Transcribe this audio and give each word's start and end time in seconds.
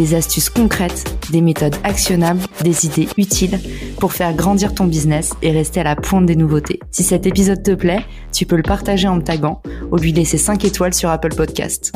des 0.00 0.14
astuces 0.14 0.48
concrètes, 0.48 1.04
des 1.30 1.42
méthodes 1.42 1.76
actionnables, 1.84 2.40
des 2.62 2.86
idées 2.86 3.06
utiles 3.18 3.60
pour 3.98 4.14
faire 4.14 4.32
grandir 4.34 4.74
ton 4.74 4.86
business 4.86 5.34
et 5.42 5.50
rester 5.50 5.80
à 5.80 5.84
la 5.84 5.94
pointe 5.94 6.24
des 6.24 6.36
nouveautés. 6.36 6.80
Si 6.90 7.02
cet 7.02 7.26
épisode 7.26 7.62
te 7.62 7.72
plaît, 7.72 8.02
tu 8.32 8.46
peux 8.46 8.56
le 8.56 8.62
partager 8.62 9.08
en 9.08 9.16
me 9.16 9.22
taguant 9.22 9.60
ou 9.92 9.98
lui 9.98 10.12
laisser 10.12 10.38
5 10.38 10.64
étoiles 10.64 10.94
sur 10.94 11.10
Apple 11.10 11.34
Podcast. 11.34 11.92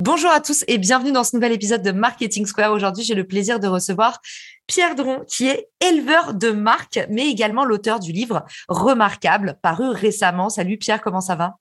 Bonjour 0.00 0.30
à 0.30 0.40
tous 0.42 0.62
et 0.68 0.76
bienvenue 0.76 1.12
dans 1.12 1.24
ce 1.24 1.36
nouvel 1.36 1.52
épisode 1.52 1.82
de 1.82 1.92
Marketing 1.92 2.44
Square. 2.44 2.72
Aujourd'hui, 2.72 3.02
j'ai 3.02 3.14
le 3.14 3.26
plaisir 3.26 3.60
de 3.60 3.68
recevoir 3.68 4.20
Pierre 4.66 4.94
Dron, 4.94 5.20
qui 5.26 5.48
est 5.48 5.68
éleveur 5.80 6.34
de 6.34 6.50
marque, 6.50 7.00
mais 7.08 7.30
également 7.30 7.64
l'auteur 7.64 7.98
du 7.98 8.12
livre 8.12 8.44
Remarquable, 8.68 9.58
paru 9.62 9.88
récemment. 9.88 10.50
Salut 10.50 10.76
Pierre, 10.76 11.00
comment 11.00 11.22
ça 11.22 11.34
va? 11.34 11.54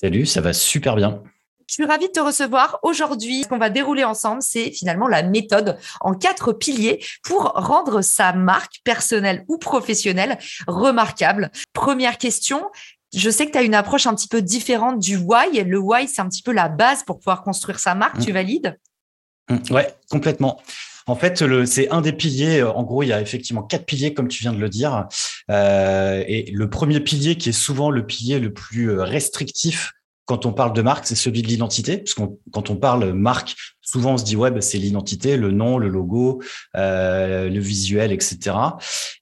Salut, 0.00 0.26
ça 0.26 0.40
va 0.40 0.52
super 0.52 0.94
bien. 0.94 1.22
Je 1.66 1.74
suis 1.74 1.84
ravie 1.84 2.06
de 2.06 2.12
te 2.12 2.20
recevoir. 2.20 2.78
Aujourd'hui, 2.82 3.42
ce 3.42 3.48
qu'on 3.48 3.58
va 3.58 3.70
dérouler 3.70 4.04
ensemble, 4.04 4.40
c'est 4.40 4.70
finalement 4.70 5.08
la 5.08 5.24
méthode 5.24 5.78
en 6.00 6.14
quatre 6.14 6.52
piliers 6.52 7.04
pour 7.24 7.42
rendre 7.54 8.02
sa 8.02 8.32
marque 8.32 8.80
personnelle 8.84 9.44
ou 9.48 9.58
professionnelle 9.58 10.38
remarquable. 10.68 11.50
Première 11.72 12.18
question, 12.18 12.70
je 13.14 13.30
sais 13.30 13.46
que 13.46 13.52
tu 13.52 13.58
as 13.58 13.62
une 13.62 13.74
approche 13.74 14.06
un 14.06 14.14
petit 14.14 14.28
peu 14.28 14.42
différente 14.42 15.00
du 15.00 15.16
why. 15.16 15.64
Le 15.64 15.78
why, 15.78 16.06
c'est 16.06 16.20
un 16.20 16.28
petit 16.28 16.42
peu 16.42 16.52
la 16.52 16.68
base 16.68 17.02
pour 17.02 17.18
pouvoir 17.18 17.42
construire 17.42 17.80
sa 17.80 17.96
marque. 17.96 18.20
Tu 18.20 18.30
mmh. 18.30 18.34
valides? 18.34 18.78
Mmh, 19.50 19.72
Ouais, 19.72 19.92
complètement. 20.08 20.60
En 21.08 21.14
fait, 21.14 21.44
c'est 21.66 21.88
un 21.90 22.00
des 22.00 22.12
piliers. 22.12 22.62
En 22.62 22.82
gros, 22.82 23.02
il 23.02 23.08
y 23.08 23.12
a 23.12 23.20
effectivement 23.20 23.62
quatre 23.62 23.86
piliers, 23.86 24.12
comme 24.12 24.28
tu 24.28 24.42
viens 24.42 24.52
de 24.52 24.58
le 24.58 24.68
dire. 24.68 25.06
Euh, 25.50 26.22
et 26.26 26.50
le 26.52 26.68
premier 26.68 27.00
pilier, 27.00 27.36
qui 27.36 27.48
est 27.48 27.52
souvent 27.52 27.90
le 27.90 28.04
pilier 28.04 28.40
le 28.40 28.52
plus 28.52 28.90
euh, 28.90 29.04
restrictif 29.04 29.92
quand 30.26 30.44
on 30.44 30.52
parle 30.52 30.72
de 30.72 30.82
marque, 30.82 31.06
c'est 31.06 31.14
celui 31.14 31.42
de 31.42 31.46
l'identité, 31.46 31.98
parce 31.98 32.14
quand 32.50 32.70
on 32.70 32.76
parle 32.76 33.12
marque, 33.12 33.54
souvent 33.80 34.14
on 34.14 34.18
se 34.18 34.24
dit 34.24 34.36
ouais, 34.36 34.50
bah, 34.50 34.60
c'est 34.60 34.76
l'identité, 34.76 35.36
le 35.36 35.52
nom, 35.52 35.78
le 35.78 35.88
logo, 35.88 36.42
euh, 36.76 37.48
le 37.48 37.60
visuel, 37.60 38.12
etc. 38.12 38.56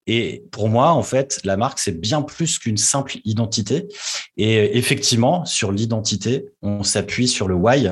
Et 0.06 0.44
pour 0.50 0.68
moi, 0.68 0.92
en 0.92 1.02
fait, 1.02 1.40
la 1.44 1.56
marque 1.56 1.78
c'est 1.78 2.00
bien 2.00 2.22
plus 2.22 2.58
qu'une 2.58 2.78
simple 2.78 3.18
identité. 3.24 3.86
Et 4.38 4.78
effectivement, 4.78 5.44
sur 5.44 5.70
l'identité, 5.70 6.46
on 6.62 6.82
s'appuie 6.82 7.28
sur 7.28 7.48
le 7.48 7.54
why, 7.54 7.90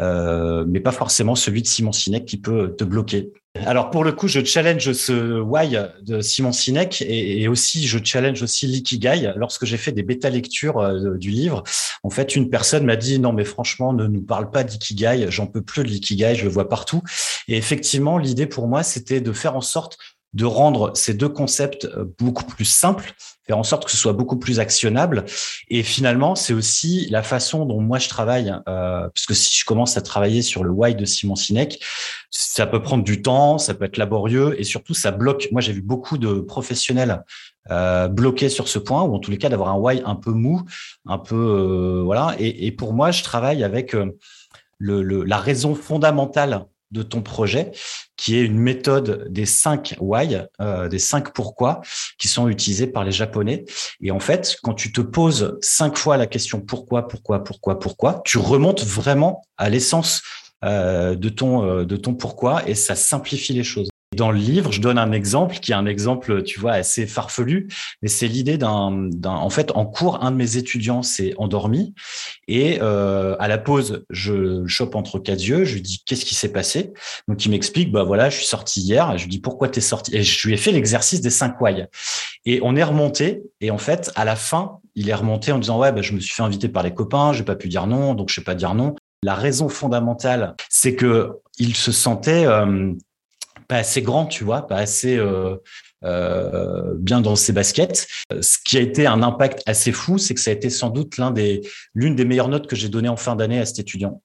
euh, 0.00 0.64
mais 0.68 0.80
pas 0.80 0.92
forcément 0.92 1.36
celui 1.36 1.62
de 1.62 1.68
Simon 1.68 1.92
Sinek 1.92 2.26
qui 2.26 2.38
peut 2.38 2.74
te 2.76 2.84
bloquer. 2.84 3.30
Alors 3.54 3.90
pour 3.90 4.04
le 4.04 4.12
coup, 4.12 4.28
je 4.28 4.44
challenge 4.44 4.92
ce 4.92 5.40
why 5.40 5.76
de 6.02 6.20
Simon 6.20 6.52
Sinek 6.52 7.02
et, 7.02 7.48
aussi 7.48 7.86
je 7.86 7.98
challenge 8.02 8.42
aussi 8.42 8.66
l'ikigai. 8.66 9.32
Lorsque 9.36 9.64
j'ai 9.64 9.76
fait 9.76 9.90
des 9.92 10.02
bêta 10.02 10.30
lectures 10.30 10.78
euh, 10.78 11.16
du 11.16 11.30
livre, 11.30 11.64
en 12.02 12.10
fait, 12.10 12.36
une 12.36 12.50
personne 12.50 12.84
m'a 12.84 12.96
dit 12.96 13.18
non 13.18 13.32
mais 13.32 13.44
franchement, 13.44 13.92
ne 13.92 14.06
nous 14.06 14.22
parle 14.22 14.50
pas 14.50 14.64
d'ikigai, 14.64 15.26
j'en 15.30 15.46
peux 15.46 15.62
plus 15.62 15.82
de 15.82 15.88
l'ikigai, 15.88 16.34
je 16.34 16.44
le 16.44 16.50
vois 16.50 16.68
partout. 16.68 17.02
Et 17.48 17.56
effectivement, 17.56 18.18
l'idée 18.18 18.46
pour 18.46 18.68
moi, 18.68 18.82
c'était 18.82 19.20
de 19.20 19.32
faire 19.32 19.56
en 19.56 19.60
sorte 19.60 19.98
de 20.34 20.44
rendre 20.44 20.92
ces 20.94 21.14
deux 21.14 21.28
concepts 21.28 21.86
euh, 21.86 22.04
beaucoup 22.18 22.44
plus 22.44 22.64
simples, 22.64 23.14
faire 23.48 23.58
en 23.58 23.62
sorte 23.62 23.86
que 23.86 23.90
ce 23.90 23.96
soit 23.96 24.12
beaucoup 24.12 24.36
plus 24.36 24.60
actionnable. 24.60 25.24
Et 25.68 25.82
finalement, 25.82 26.34
c'est 26.34 26.52
aussi 26.52 27.08
la 27.10 27.22
façon 27.22 27.64
dont 27.64 27.80
moi 27.80 27.98
je 27.98 28.08
travaille, 28.08 28.54
euh, 28.68 29.08
puisque 29.14 29.34
si 29.34 29.56
je 29.56 29.64
commence 29.64 29.96
à 29.96 30.02
travailler 30.02 30.42
sur 30.42 30.64
le 30.64 30.70
why 30.70 30.94
de 30.94 31.04
Simon 31.06 31.34
Sinek, 31.34 31.82
ça 32.30 32.66
peut 32.66 32.82
prendre 32.82 33.02
du 33.02 33.22
temps, 33.22 33.56
ça 33.56 33.72
peut 33.72 33.86
être 33.86 33.96
laborieux, 33.96 34.54
et 34.60 34.64
surtout 34.64 34.94
ça 34.94 35.10
bloque. 35.10 35.48
Moi, 35.50 35.62
j'ai 35.62 35.72
vu 35.72 35.80
beaucoup 35.80 36.18
de 36.18 36.34
professionnels 36.40 37.24
euh, 37.70 38.08
bloqués 38.08 38.50
sur 38.50 38.68
ce 38.68 38.78
point, 38.78 39.02
ou 39.02 39.14
en 39.14 39.18
tous 39.18 39.30
les 39.30 39.38
cas 39.38 39.48
d'avoir 39.48 39.70
un 39.70 39.78
why 39.78 40.02
un 40.04 40.14
peu 40.14 40.32
mou, 40.32 40.62
un 41.06 41.18
peu 41.18 41.34
euh, 41.34 42.02
voilà. 42.04 42.36
Et, 42.38 42.66
et, 42.66 42.72
pour 42.72 42.92
moi, 42.92 43.10
je 43.12 43.22
travaille 43.22 43.64
avec 43.64 43.96
la 44.80 45.38
raison 45.38 45.74
fondamentale 45.74 46.66
de 46.90 47.02
ton 47.02 47.22
projet, 47.22 47.72
qui 48.16 48.36
est 48.36 48.42
une 48.42 48.58
méthode 48.58 49.26
des 49.30 49.46
cinq 49.46 49.96
why, 50.00 50.38
euh, 50.60 50.88
des 50.88 50.98
cinq 50.98 51.32
pourquoi, 51.32 51.80
qui 52.18 52.28
sont 52.28 52.48
utilisés 52.48 52.86
par 52.86 53.04
les 53.04 53.12
Japonais. 53.12 53.64
Et 54.00 54.10
en 54.10 54.20
fait, 54.20 54.56
quand 54.62 54.74
tu 54.74 54.92
te 54.92 55.00
poses 55.00 55.58
cinq 55.60 55.96
fois 55.96 56.16
la 56.16 56.26
question 56.26 56.60
pourquoi, 56.60 57.08
pourquoi, 57.08 57.44
pourquoi, 57.44 57.78
pourquoi, 57.78 58.22
tu 58.24 58.38
remontes 58.38 58.82
vraiment 58.84 59.42
à 59.56 59.68
l'essence 59.68 60.22
euh, 60.64 61.14
de 61.14 61.32
euh, 61.42 61.84
de 61.84 61.96
ton 61.96 62.14
pourquoi 62.14 62.68
et 62.68 62.74
ça 62.74 62.96
simplifie 62.96 63.52
les 63.52 63.62
choses. 63.62 63.88
Dans 64.16 64.30
le 64.30 64.38
livre, 64.38 64.72
je 64.72 64.80
donne 64.80 64.98
un 64.98 65.12
exemple 65.12 65.56
qui 65.56 65.72
est 65.72 65.74
un 65.74 65.86
exemple, 65.86 66.42
tu 66.42 66.58
vois, 66.58 66.72
assez 66.72 67.06
farfelu, 67.06 67.68
mais 68.02 68.08
c'est 68.08 68.26
l'idée 68.26 68.56
d'un, 68.56 69.10
en 69.24 69.50
fait, 69.50 69.70
en 69.74 69.84
cours, 69.84 70.24
un 70.24 70.30
de 70.30 70.36
mes 70.36 70.56
étudiants 70.56 71.02
s'est 71.02 71.34
endormi 71.36 71.94
et 72.48 72.78
euh, 72.80 73.36
à 73.38 73.48
la 73.48 73.58
pause, 73.58 74.06
je 74.08 74.66
chope 74.66 74.94
entre 74.94 75.18
quatre 75.18 75.42
yeux, 75.42 75.64
je 75.64 75.74
lui 75.74 75.82
dis 75.82 76.02
qu'est-ce 76.06 76.24
qui 76.24 76.34
s'est 76.34 76.52
passé, 76.52 76.92
donc 77.28 77.44
il 77.44 77.50
m'explique, 77.50 77.92
bah 77.92 78.02
voilà, 78.02 78.30
je 78.30 78.38
suis 78.38 78.46
sorti 78.46 78.80
hier, 78.80 79.16
je 79.18 79.24
lui 79.24 79.30
dis 79.30 79.40
pourquoi 79.40 79.68
t'es 79.68 79.82
sorti, 79.82 80.16
et 80.16 80.22
je 80.22 80.48
lui 80.48 80.54
ai 80.54 80.56
fait 80.56 80.72
l'exercice 80.72 81.20
des 81.20 81.30
cinq 81.30 81.60
why, 81.60 81.84
et 82.46 82.60
on 82.62 82.76
est 82.76 82.84
remonté, 82.84 83.42
et 83.60 83.70
en 83.70 83.78
fait, 83.78 84.10
à 84.16 84.24
la 84.24 84.36
fin, 84.36 84.78
il 84.94 85.10
est 85.10 85.14
remonté 85.14 85.52
en 85.52 85.58
disant 85.58 85.78
ouais, 85.78 85.92
bah, 85.92 86.02
je 86.02 86.12
me 86.12 86.20
suis 86.20 86.34
fait 86.34 86.42
inviter 86.42 86.68
par 86.68 86.82
les 86.82 86.92
copains, 86.92 87.32
j'ai 87.32 87.44
pas 87.44 87.56
pu 87.56 87.68
dire 87.68 87.86
non, 87.86 88.14
donc 88.14 88.30
je 88.30 88.34
sais 88.34 88.44
pas 88.44 88.54
dire 88.54 88.74
non. 88.74 88.96
La 89.22 89.34
raison 89.34 89.68
fondamentale, 89.68 90.54
c'est 90.68 90.94
que 90.94 91.38
il 91.58 91.74
se 91.74 91.92
sentait 91.92 92.46
euh, 92.46 92.92
pas 93.68 93.76
assez 93.76 94.02
grand, 94.02 94.26
tu 94.26 94.44
vois, 94.44 94.66
pas 94.66 94.76
assez 94.76 95.16
euh, 95.16 95.56
euh, 96.04 96.94
bien 96.98 97.20
dans 97.20 97.36
ses 97.36 97.52
baskets. 97.52 98.08
Ce 98.40 98.56
qui 98.64 98.76
a 98.78 98.80
été 98.80 99.06
un 99.06 99.22
impact 99.22 99.62
assez 99.66 99.92
fou, 99.92 100.18
c'est 100.18 100.34
que 100.34 100.40
ça 100.40 100.50
a 100.50 100.54
été 100.54 100.70
sans 100.70 100.90
doute 100.90 101.18
l'un 101.18 101.30
des 101.30 101.60
l'une 101.94 102.16
des 102.16 102.24
meilleures 102.24 102.48
notes 102.48 102.66
que 102.66 102.76
j'ai 102.76 102.88
données 102.88 103.08
en 103.08 103.16
fin 103.16 103.36
d'année 103.36 103.58
à 103.60 103.66
cet 103.66 103.78
étudiant. 103.78 104.22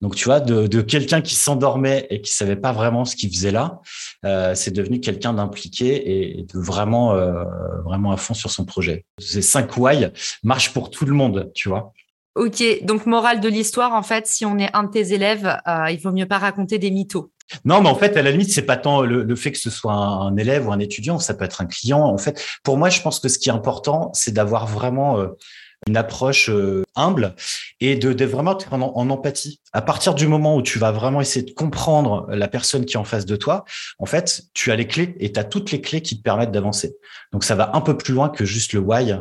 Donc 0.00 0.14
tu 0.14 0.26
vois, 0.26 0.40
de, 0.40 0.66
de 0.68 0.80
quelqu'un 0.80 1.20
qui 1.20 1.34
s'endormait 1.34 2.06
et 2.10 2.20
qui 2.20 2.32
savait 2.32 2.56
pas 2.56 2.72
vraiment 2.72 3.04
ce 3.04 3.16
qu'il 3.16 3.30
faisait 3.30 3.50
là, 3.50 3.80
euh, 4.24 4.54
c'est 4.54 4.70
devenu 4.70 5.00
quelqu'un 5.00 5.32
d'impliqué 5.32 6.38
et 6.38 6.42
de 6.44 6.58
vraiment 6.58 7.14
euh, 7.14 7.44
vraiment 7.84 8.12
à 8.12 8.16
fond 8.16 8.34
sur 8.34 8.50
son 8.50 8.64
projet. 8.64 9.04
Ces 9.18 9.42
cinq 9.42 9.76
why 9.76 10.08
marchent 10.44 10.72
pour 10.72 10.90
tout 10.90 11.04
le 11.04 11.14
monde, 11.14 11.50
tu 11.54 11.68
vois. 11.68 11.92
Ok, 12.36 12.62
donc 12.82 13.06
morale 13.06 13.40
de 13.40 13.48
l'histoire, 13.48 13.92
en 13.92 14.02
fait, 14.02 14.28
si 14.28 14.46
on 14.46 14.58
est 14.58 14.70
un 14.72 14.84
de 14.84 14.90
tes 14.90 15.12
élèves, 15.12 15.58
euh, 15.66 15.90
il 15.90 15.98
vaut 15.98 16.12
mieux 16.12 16.28
pas 16.28 16.38
raconter 16.38 16.78
des 16.78 16.92
mythos. 16.92 17.32
Non, 17.64 17.80
mais 17.80 17.88
en 17.88 17.94
fait, 17.94 18.16
à 18.16 18.22
la 18.22 18.30
limite, 18.30 18.50
c'est 18.50 18.62
pas 18.62 18.76
tant 18.76 19.02
le, 19.02 19.36
fait 19.36 19.52
que 19.52 19.58
ce 19.58 19.70
soit 19.70 19.92
un, 19.92 20.36
élève 20.36 20.66
ou 20.68 20.72
un 20.72 20.78
étudiant, 20.78 21.18
ça 21.18 21.34
peut 21.34 21.44
être 21.44 21.60
un 21.60 21.66
client. 21.66 22.00
En 22.00 22.18
fait, 22.18 22.44
pour 22.62 22.76
moi, 22.76 22.90
je 22.90 23.00
pense 23.00 23.20
que 23.20 23.28
ce 23.28 23.38
qui 23.38 23.48
est 23.48 23.52
important, 23.52 24.10
c'est 24.14 24.32
d'avoir 24.32 24.66
vraiment 24.66 25.18
euh, 25.18 25.28
une 25.86 25.96
approche 25.96 26.50
euh, 26.50 26.82
humble 26.96 27.34
et 27.80 27.96
de, 27.96 28.24
vraiment 28.24 28.58
être 28.58 28.72
en, 28.72 28.80
en, 28.80 29.10
empathie. 29.10 29.60
À 29.72 29.82
partir 29.82 30.14
du 30.14 30.26
moment 30.26 30.56
où 30.56 30.62
tu 30.62 30.78
vas 30.78 30.90
vraiment 30.90 31.20
essayer 31.20 31.44
de 31.44 31.52
comprendre 31.52 32.26
la 32.30 32.48
personne 32.48 32.84
qui 32.84 32.94
est 32.94 32.98
en 32.98 33.04
face 33.04 33.26
de 33.26 33.36
toi, 33.36 33.64
en 33.98 34.06
fait, 34.06 34.42
tu 34.54 34.72
as 34.72 34.76
les 34.76 34.86
clés 34.86 35.16
et 35.20 35.32
tu 35.32 35.38
as 35.38 35.44
toutes 35.44 35.70
les 35.70 35.80
clés 35.80 36.02
qui 36.02 36.18
te 36.18 36.22
permettent 36.22 36.52
d'avancer. 36.52 36.96
Donc, 37.32 37.44
ça 37.44 37.54
va 37.54 37.70
un 37.74 37.80
peu 37.80 37.96
plus 37.96 38.14
loin 38.14 38.28
que 38.28 38.44
juste 38.44 38.72
le 38.72 38.80
why. 38.80 39.16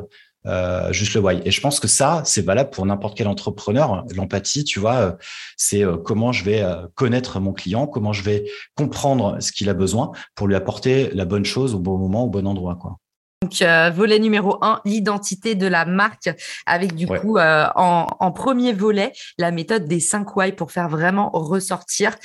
Euh, 0.47 0.91
juste 0.93 1.13
le 1.13 1.19
why. 1.19 1.41
Et 1.45 1.51
je 1.51 1.61
pense 1.61 1.79
que 1.79 1.87
ça, 1.87 2.21
c'est 2.25 2.41
valable 2.41 2.69
pour 2.69 2.85
n'importe 2.85 3.17
quel 3.17 3.27
entrepreneur. 3.27 4.05
L'empathie, 4.15 4.63
tu 4.63 4.79
vois, 4.79 4.95
euh, 4.95 5.11
c'est 5.57 5.83
euh, 5.83 5.97
comment 5.97 6.31
je 6.31 6.43
vais 6.43 6.65
connaître 6.95 7.39
mon 7.39 7.53
client, 7.53 7.87
comment 7.87 8.13
je 8.13 8.23
vais 8.23 8.45
comprendre 8.75 9.37
ce 9.39 9.51
qu'il 9.51 9.69
a 9.69 9.73
besoin 9.73 10.11
pour 10.35 10.47
lui 10.47 10.55
apporter 10.55 11.09
la 11.13 11.25
bonne 11.25 11.45
chose 11.45 11.75
au 11.75 11.79
bon 11.79 11.97
moment, 11.97 12.23
au 12.23 12.29
bon 12.29 12.47
endroit, 12.47 12.75
quoi. 12.75 12.97
Donc, 13.43 13.61
volet 13.93 14.17
numéro 14.17 14.57
un, 14.63 14.81
l'identité 14.83 15.53
de 15.53 15.67
la 15.67 15.85
marque, 15.85 16.29
avec 16.65 16.95
du 16.95 17.05
coup 17.05 17.37
en, 17.37 18.31
premier 18.31 18.73
volet 18.73 19.13
la 19.37 19.51
méthode 19.51 19.85
des 19.85 19.99
5 19.99 20.35
why 20.35 20.51
pour 20.53 20.71
faire 20.71 20.89
vraiment 20.89 21.29
ressortir 21.31 22.15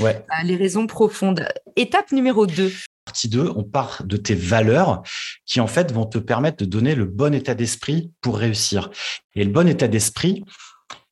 les 0.44 0.56
raisons 0.56 0.86
profondes. 0.86 1.46
Étape 1.76 2.12
numéro 2.12 2.46
2 2.46 2.72
partie 3.04 3.28
2, 3.28 3.52
on 3.56 3.64
part 3.64 4.04
de 4.04 4.16
tes 4.16 4.34
valeurs 4.34 5.02
qui 5.46 5.60
en 5.60 5.66
fait 5.66 5.92
vont 5.92 6.06
te 6.06 6.18
permettre 6.18 6.58
de 6.58 6.64
donner 6.64 6.94
le 6.94 7.04
bon 7.04 7.34
état 7.34 7.54
d'esprit 7.54 8.12
pour 8.20 8.38
réussir. 8.38 8.90
Et 9.34 9.44
le 9.44 9.50
bon 9.50 9.68
état 9.68 9.88
d'esprit, 9.88 10.44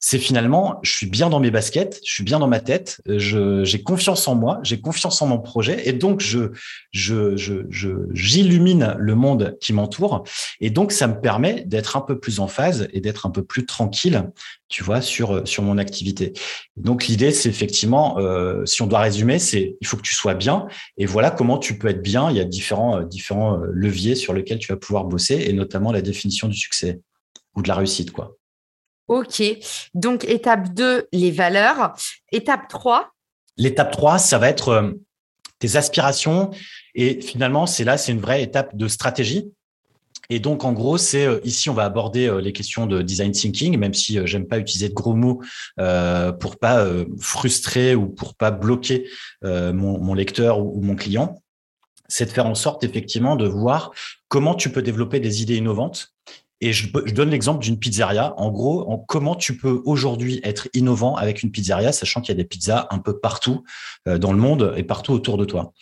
c'est 0.03 0.19
finalement, 0.19 0.81
je 0.83 0.93
suis 0.93 1.07
bien 1.07 1.29
dans 1.29 1.41
mes 1.41 1.51
baskets, 1.51 2.01
je 2.07 2.11
suis 2.11 2.25
bien 2.25 2.39
dans 2.39 2.49
ma 2.49 2.61
tête, 2.61 3.03
j'ai 3.07 3.83
confiance 3.83 4.27
en 4.29 4.35
moi, 4.35 4.59
j'ai 4.63 4.81
confiance 4.81 5.21
en 5.21 5.27
mon 5.27 5.39
projet, 5.39 5.87
et 5.87 5.93
donc 5.93 6.21
je, 6.21 6.53
je, 6.91 7.37
je, 7.37 7.97
j'illumine 8.13 8.95
le 8.99 9.15
monde 9.15 9.59
qui 9.61 9.75
m'entoure, 9.75 10.25
et 10.61 10.71
donc 10.71 10.91
ça 10.91 11.07
me 11.07 11.21
permet 11.21 11.65
d'être 11.67 11.99
un 11.99 12.01
peu 12.01 12.19
plus 12.19 12.41
en 12.41 12.49
phase 12.49 12.89
et 12.95 13.03
d'être 13.03 13.27
un 13.27 13.31
peu 13.31 13.45
plus 13.45 13.67
tranquille, 13.67 14.31
tu 14.71 14.83
vois, 14.83 15.03
sur 15.03 15.47
sur 15.47 15.63
mon 15.63 15.77
activité. 15.77 16.33
Donc 16.79 17.07
l'idée, 17.07 17.31
c'est 17.31 17.51
effectivement, 17.51 18.19
euh, 18.19 18.65
si 18.65 18.81
on 18.81 18.87
doit 18.87 19.01
résumer, 19.01 19.39
c'est 19.39 19.77
il 19.83 19.87
faut 19.87 19.99
que 19.99 20.03
tu 20.03 20.15
sois 20.15 20.35
bien, 20.35 20.67
et 20.97 21.05
voilà 21.05 21.31
comment 21.31 21.59
tu 21.59 21.77
peux 21.77 21.89
être 21.89 22.03
bien. 22.03 22.31
Il 22.31 22.39
y 22.39 22.41
a 22.41 22.45
différents 22.45 23.03
différents 23.03 23.61
leviers 23.71 24.15
sur 24.15 24.33
lesquels 24.33 24.59
tu 24.59 24.73
vas 24.73 24.79
pouvoir 24.79 25.05
bosser, 25.05 25.45
et 25.47 25.53
notamment 25.53 25.93
la 25.93 26.01
définition 26.01 26.49
du 26.49 26.57
succès 26.57 27.01
ou 27.55 27.61
de 27.61 27.69
la 27.69 27.75
réussite, 27.75 28.13
quoi. 28.13 28.40
Ok. 29.11 29.43
Donc, 29.93 30.25
étape 30.25 30.73
2, 30.73 31.09
les 31.13 31.33
valeurs. 31.33 31.95
Étape 32.31 32.69
3 32.69 33.11
L'étape 33.57 33.91
3, 33.91 34.19
ça 34.19 34.39
va 34.39 34.49
être 34.49 34.69
euh, 34.69 34.93
tes 35.59 35.75
aspirations. 35.75 36.51
Et 36.95 37.21
finalement, 37.21 37.67
c'est 37.67 37.83
là, 37.83 37.99
c'est 37.99 38.13
une 38.13 38.21
vraie 38.21 38.43
étape 38.43 38.77
de 38.77 38.87
stratégie. 38.87 39.51
Et 40.31 40.39
donc, 40.39 40.65
en 40.65 40.73
gros, 40.73 40.97
c'est 40.97 41.27
euh, 41.27 41.41
ici, 41.43 41.69
on 41.69 41.75
va 41.75 41.85
aborder 41.85 42.29
euh, 42.29 42.41
les 42.41 42.53
questions 42.53 42.87
de 42.87 43.03
design 43.03 43.33
thinking, 43.33 43.77
même 43.77 43.95
si 43.95 44.25
j'aime 44.27 44.47
pas 44.47 44.59
utiliser 44.59 44.89
de 44.89 44.95
gros 44.95 45.15
mots 45.15 45.43
euh, 45.81 46.31
pour 46.31 46.57
pas 46.57 46.87
frustrer 47.19 47.97
ou 47.97 48.07
pour 48.07 48.37
pas 48.37 48.53
bloquer 48.53 49.09
mon, 49.43 50.15
lecteur 50.15 50.61
ou, 50.61 50.81
mon 50.81 50.95
client. 50.95 51.43
C'est 52.09 52.27
de 52.27 52.31
faire 52.31 52.47
en 52.47 52.55
sorte 52.55 52.85
effectivement 52.85 53.37
de 53.37 53.47
voir 53.47 53.91
comment 54.29 54.55
tu 54.55 54.71
peux 54.71 54.83
développer 54.83 55.21
des 55.21 55.43
idées 55.43 55.57
innovantes 55.57 56.13
et 56.61 56.73
je, 56.73 56.89
donne 57.13 57.31
l'exemple 57.31 57.63
d'une 57.63 57.79
pizzeria. 57.79 58.35
En 58.37 58.51
gros, 58.51 58.91
en 58.91 58.99
comment 58.99 59.35
tu 59.35 59.57
peux 59.57 59.83
aujourd'hui 59.85 60.41
être 60.45 60.69
innovant 60.75 61.17
avec 61.17 61.43
une 61.43 61.51
pizzeria, 61.51 61.93
sachant 61.93 62.21
qu'il 62.21 62.35
y 62.35 62.39
a 62.39 62.43
des 62.43 62.49
pizzas 62.49 62.87
un 62.91 62.99
peu 62.99 63.19
partout 63.19 63.65
euh, 64.07 64.19
dans 64.19 64.33
le 64.33 64.39
monde 64.39 64.75
et 64.77 64.83
partout 64.83 65.13
autour 65.13 65.39
de 65.39 65.45
toi. 65.45 65.73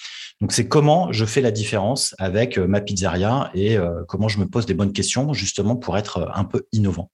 Donc, 0.40 0.52
c'est 0.52 0.69
comment 0.69 1.10
je 1.12 1.25
fais 1.25 1.40
la 1.40 1.50
différence 1.50 2.14
avec 2.19 2.58
euh, 2.58 2.66
ma 2.66 2.80
pizzeria 2.80 3.50
et 3.54 3.76
euh, 3.76 4.04
comment 4.06 4.28
je 4.28 4.38
me 4.38 4.46
pose 4.46 4.66
des 4.66 4.75
bonnes 4.75 4.92
questions 4.92 5.32
justement 5.32 5.75
pour 5.75 5.98
être 5.98 6.30
un 6.34 6.44
peu 6.44 6.66
innovant. 6.72 7.10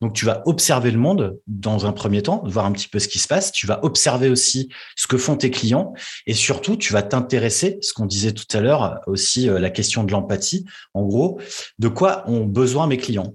Donc, 0.00 0.12
tu 0.12 0.24
vas 0.24 0.42
observer 0.46 0.90
le 0.90 0.98
monde 0.98 1.38
dans 1.46 1.86
un 1.86 1.92
premier 1.92 2.22
temps, 2.22 2.42
voir 2.44 2.66
un 2.66 2.72
petit 2.72 2.88
peu 2.88 2.98
ce 2.98 3.08
qui 3.08 3.18
se 3.18 3.26
passe. 3.26 3.50
Tu 3.52 3.66
vas 3.66 3.84
observer 3.84 4.28
aussi 4.28 4.68
ce 4.96 5.06
que 5.06 5.16
font 5.16 5.36
tes 5.36 5.50
clients 5.50 5.92
et 6.26 6.34
surtout, 6.34 6.76
tu 6.76 6.92
vas 6.92 7.02
t'intéresser, 7.02 7.78
ce 7.82 7.92
qu'on 7.92 8.06
disait 8.06 8.32
tout 8.32 8.46
à 8.52 8.60
l'heure, 8.60 9.00
aussi 9.06 9.48
euh, 9.48 9.58
la 9.58 9.70
question 9.70 10.04
de 10.04 10.12
l'empathie. 10.12 10.64
En 10.94 11.04
gros, 11.04 11.40
de 11.78 11.88
quoi 11.88 12.28
ont 12.28 12.44
besoin 12.44 12.86
mes 12.86 12.98
clients? 12.98 13.34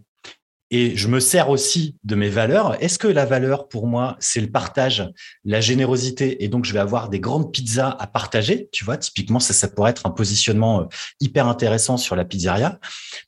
Et 0.71 0.95
je 0.95 1.07
me 1.07 1.19
sers 1.19 1.49
aussi 1.49 1.95
de 2.03 2.15
mes 2.15 2.29
valeurs. 2.29 2.81
Est-ce 2.81 2.97
que 2.97 3.07
la 3.07 3.25
valeur 3.25 3.67
pour 3.67 3.85
moi, 3.85 4.15
c'est 4.19 4.41
le 4.41 4.49
partage, 4.49 5.07
la 5.45 5.61
générosité, 5.61 6.43
et 6.43 6.47
donc 6.47 6.65
je 6.65 6.73
vais 6.73 6.79
avoir 6.79 7.09
des 7.09 7.19
grandes 7.19 7.51
pizzas 7.51 7.95
à 7.99 8.07
partager 8.07 8.69
Tu 8.71 8.83
vois, 8.83 8.97
typiquement, 8.97 9.39
ça, 9.39 9.53
ça 9.53 9.67
pourrait 9.67 9.91
être 9.91 10.07
un 10.07 10.09
positionnement 10.09 10.81
euh, 10.81 10.85
hyper 11.19 11.47
intéressant 11.47 11.97
sur 11.97 12.15
la 12.15 12.25
pizzeria, 12.25 12.79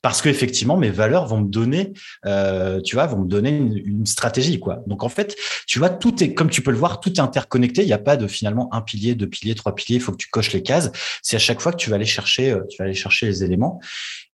parce 0.02 0.22
que 0.22 0.28
effectivement, 0.28 0.76
mes 0.76 0.90
valeurs 0.90 1.26
vont 1.26 1.40
me 1.40 1.48
donner, 1.48 1.92
euh, 2.24 2.80
tu 2.80 2.96
vois, 2.96 3.06
vont 3.06 3.20
me 3.20 3.28
donner 3.28 3.50
une, 3.56 4.06
stratégie, 4.06 4.58
quoi. 4.58 4.80
Donc 4.86 5.02
en 5.02 5.08
fait, 5.08 5.36
tu 5.66 5.78
vois, 5.78 5.90
tout 5.90 6.22
est, 6.22 6.34
comme 6.34 6.50
tu 6.50 6.62
peux 6.62 6.70
le 6.70 6.76
voir, 6.76 7.00
tout 7.00 7.12
est 7.12 7.20
interconnecté. 7.20 7.82
Il 7.82 7.86
n'y 7.86 7.92
a 7.92 7.98
pas 7.98 8.16
de 8.16 8.26
finalement 8.26 8.72
un 8.72 8.80
pilier, 8.80 9.14
deux 9.14 9.28
piliers, 9.28 9.54
trois 9.54 9.74
piliers. 9.74 9.96
Il 9.96 10.02
faut 10.02 10.12
que 10.12 10.16
tu 10.16 10.28
coches 10.28 10.52
les 10.52 10.62
cases. 10.62 10.90
C'est 11.22 11.36
à 11.36 11.40
chaque 11.40 11.60
fois 11.60 11.72
que 11.72 11.76
tu 11.76 11.90
vas 11.90 11.96
aller 11.96 12.04
chercher, 12.04 12.50
euh, 12.50 12.62
tu 12.68 12.76
vas 12.78 12.84
aller 12.84 12.94
chercher 12.94 13.26
les 13.26 13.44
éléments. 13.44 13.80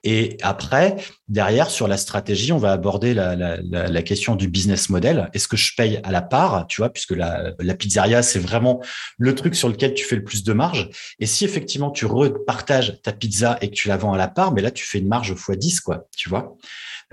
Et 0.02 0.38
après, 0.40 0.96
derrière, 1.28 1.68
sur 1.68 1.86
la 1.86 1.98
stratégie, 1.98 2.52
on 2.52 2.58
va 2.58 2.72
aborder 2.72 3.12
la, 3.12 3.36
la, 3.36 3.58
la, 3.60 4.02
question 4.02 4.34
du 4.34 4.48
business 4.48 4.88
model. 4.88 5.28
Est-ce 5.34 5.46
que 5.46 5.58
je 5.58 5.74
paye 5.76 6.00
à 6.04 6.10
la 6.10 6.22
part, 6.22 6.66
tu 6.68 6.80
vois, 6.80 6.88
puisque 6.88 7.10
la, 7.10 7.52
la 7.58 7.74
pizzeria, 7.74 8.22
c'est 8.22 8.38
vraiment 8.38 8.80
le 9.18 9.34
truc 9.34 9.54
sur 9.54 9.68
lequel 9.68 9.92
tu 9.92 10.04
fais 10.04 10.16
le 10.16 10.24
plus 10.24 10.42
de 10.42 10.52
marge. 10.54 10.88
Et 11.18 11.26
si 11.26 11.44
effectivement 11.44 11.90
tu 11.90 12.06
repartages 12.06 13.00
ta 13.02 13.12
pizza 13.12 13.58
et 13.60 13.68
que 13.68 13.74
tu 13.74 13.88
la 13.88 13.98
vends 13.98 14.14
à 14.14 14.18
la 14.18 14.28
part, 14.28 14.52
mais 14.52 14.62
là, 14.62 14.70
tu 14.70 14.84
fais 14.84 14.98
une 14.98 15.08
marge 15.08 15.30
x 15.30 15.50
10, 15.50 15.80
quoi, 15.80 16.06
tu 16.16 16.30
vois. 16.30 16.56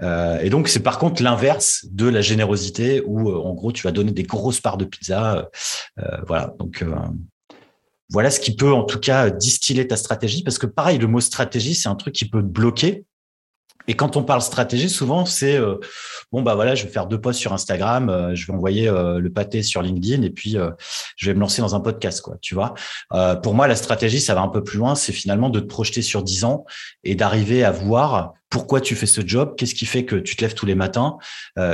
Euh, 0.01 0.39
et 0.39 0.49
donc, 0.49 0.67
c'est 0.67 0.81
par 0.81 0.99
contre 0.99 1.23
l'inverse 1.23 1.85
de 1.91 2.07
la 2.07 2.21
générosité 2.21 3.01
où, 3.05 3.29
euh, 3.29 3.35
en 3.35 3.53
gros, 3.53 3.71
tu 3.71 3.83
vas 3.83 3.91
donner 3.91 4.11
des 4.11 4.23
grosses 4.23 4.61
parts 4.61 4.77
de 4.77 4.85
pizza. 4.85 5.49
Euh, 5.99 6.17
voilà. 6.25 6.53
Donc, 6.59 6.81
euh, 6.83 6.95
voilà 8.09 8.31
ce 8.31 8.39
qui 8.39 8.55
peut 8.55 8.71
en 8.71 8.83
tout 8.83 8.99
cas 8.99 9.29
distiller 9.29 9.87
ta 9.87 9.97
stratégie, 9.97 10.43
parce 10.43 10.57
que 10.57 10.65
pareil, 10.65 10.97
le 10.97 11.07
mot 11.07 11.19
stratégie, 11.19 11.75
c'est 11.75 11.89
un 11.89 11.95
truc 11.95 12.15
qui 12.15 12.29
peut 12.29 12.41
te 12.41 12.47
bloquer. 12.47 13.05
Et 13.89 13.95
quand 13.95 14.17
on 14.17 14.23
parle 14.23 14.41
stratégie, 14.41 14.89
souvent 14.89 15.25
c'est 15.25 15.55
euh, 15.55 15.75
bon 16.31 16.41
bah 16.41 16.55
voilà, 16.55 16.75
je 16.75 16.83
vais 16.83 16.89
faire 16.89 17.07
deux 17.07 17.19
posts 17.19 17.39
sur 17.39 17.53
Instagram, 17.53 18.09
euh, 18.09 18.35
je 18.35 18.45
vais 18.45 18.53
envoyer 18.53 18.89
euh, 18.89 19.19
le 19.19 19.31
pâté 19.31 19.63
sur 19.63 19.81
LinkedIn 19.81 20.23
et 20.23 20.29
puis 20.29 20.57
je 21.15 21.25
vais 21.25 21.33
me 21.33 21.39
lancer 21.39 21.61
dans 21.61 21.73
un 21.73 21.79
podcast 21.79 22.21
quoi, 22.21 22.35
tu 22.41 22.53
vois. 22.53 22.73
pour 23.41 23.53
moi, 23.53 23.67
la 23.67 23.75
stratégie, 23.75 24.19
ça 24.19 24.35
va 24.35 24.41
un 24.41 24.49
peu 24.49 24.63
plus 24.63 24.77
loin, 24.77 24.95
c'est 24.95 25.13
finalement 25.13 25.49
de 25.49 25.59
te 25.59 25.65
projeter 25.65 26.01
sur 26.01 26.21
dix 26.21 26.43
ans 26.43 26.65
et 27.03 27.15
d'arriver 27.15 27.63
à 27.63 27.71
voir 27.71 28.33
pourquoi 28.49 28.81
tu 28.81 28.95
fais 28.95 29.05
ce 29.05 29.21
job, 29.25 29.55
qu'est-ce 29.57 29.75
qui 29.75 29.85
fait 29.85 30.05
que 30.05 30.15
tu 30.15 30.35
te 30.35 30.41
lèves 30.41 30.53
tous 30.53 30.65
les 30.65 30.75
matins. 30.75 31.17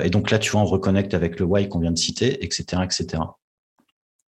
et 0.04 0.10
donc 0.10 0.32
là, 0.32 0.40
tu 0.40 0.52
vois, 0.52 0.62
on 0.62 0.66
reconnecte 0.66 1.14
avec 1.14 1.40
le 1.40 1.46
why 1.46 1.68
qu'on 1.68 1.80
vient 1.80 1.92
de 1.92 1.98
citer, 1.98 2.44
etc., 2.44 2.84
etc. 2.84 3.24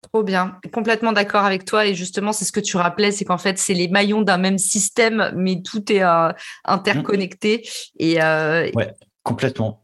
Trop 0.01 0.23
bien, 0.23 0.59
complètement 0.71 1.11
d'accord 1.11 1.43
avec 1.43 1.65
toi. 1.65 1.85
Et 1.85 1.95
justement, 1.95 2.31
c'est 2.31 2.45
ce 2.45 2.51
que 2.51 2.59
tu 2.59 2.77
rappelais, 2.77 3.11
c'est 3.11 3.25
qu'en 3.25 3.39
fait, 3.39 3.57
c'est 3.57 3.73
les 3.73 3.87
maillons 3.87 4.21
d'un 4.21 4.37
même 4.37 4.59
système, 4.59 5.31
mais 5.35 5.61
tout 5.61 5.91
est 5.91 6.03
euh, 6.03 6.31
interconnecté. 6.65 7.67
Et 7.97 8.21
euh, 8.21 8.69
ouais, 8.75 8.93
complètement. 9.23 9.83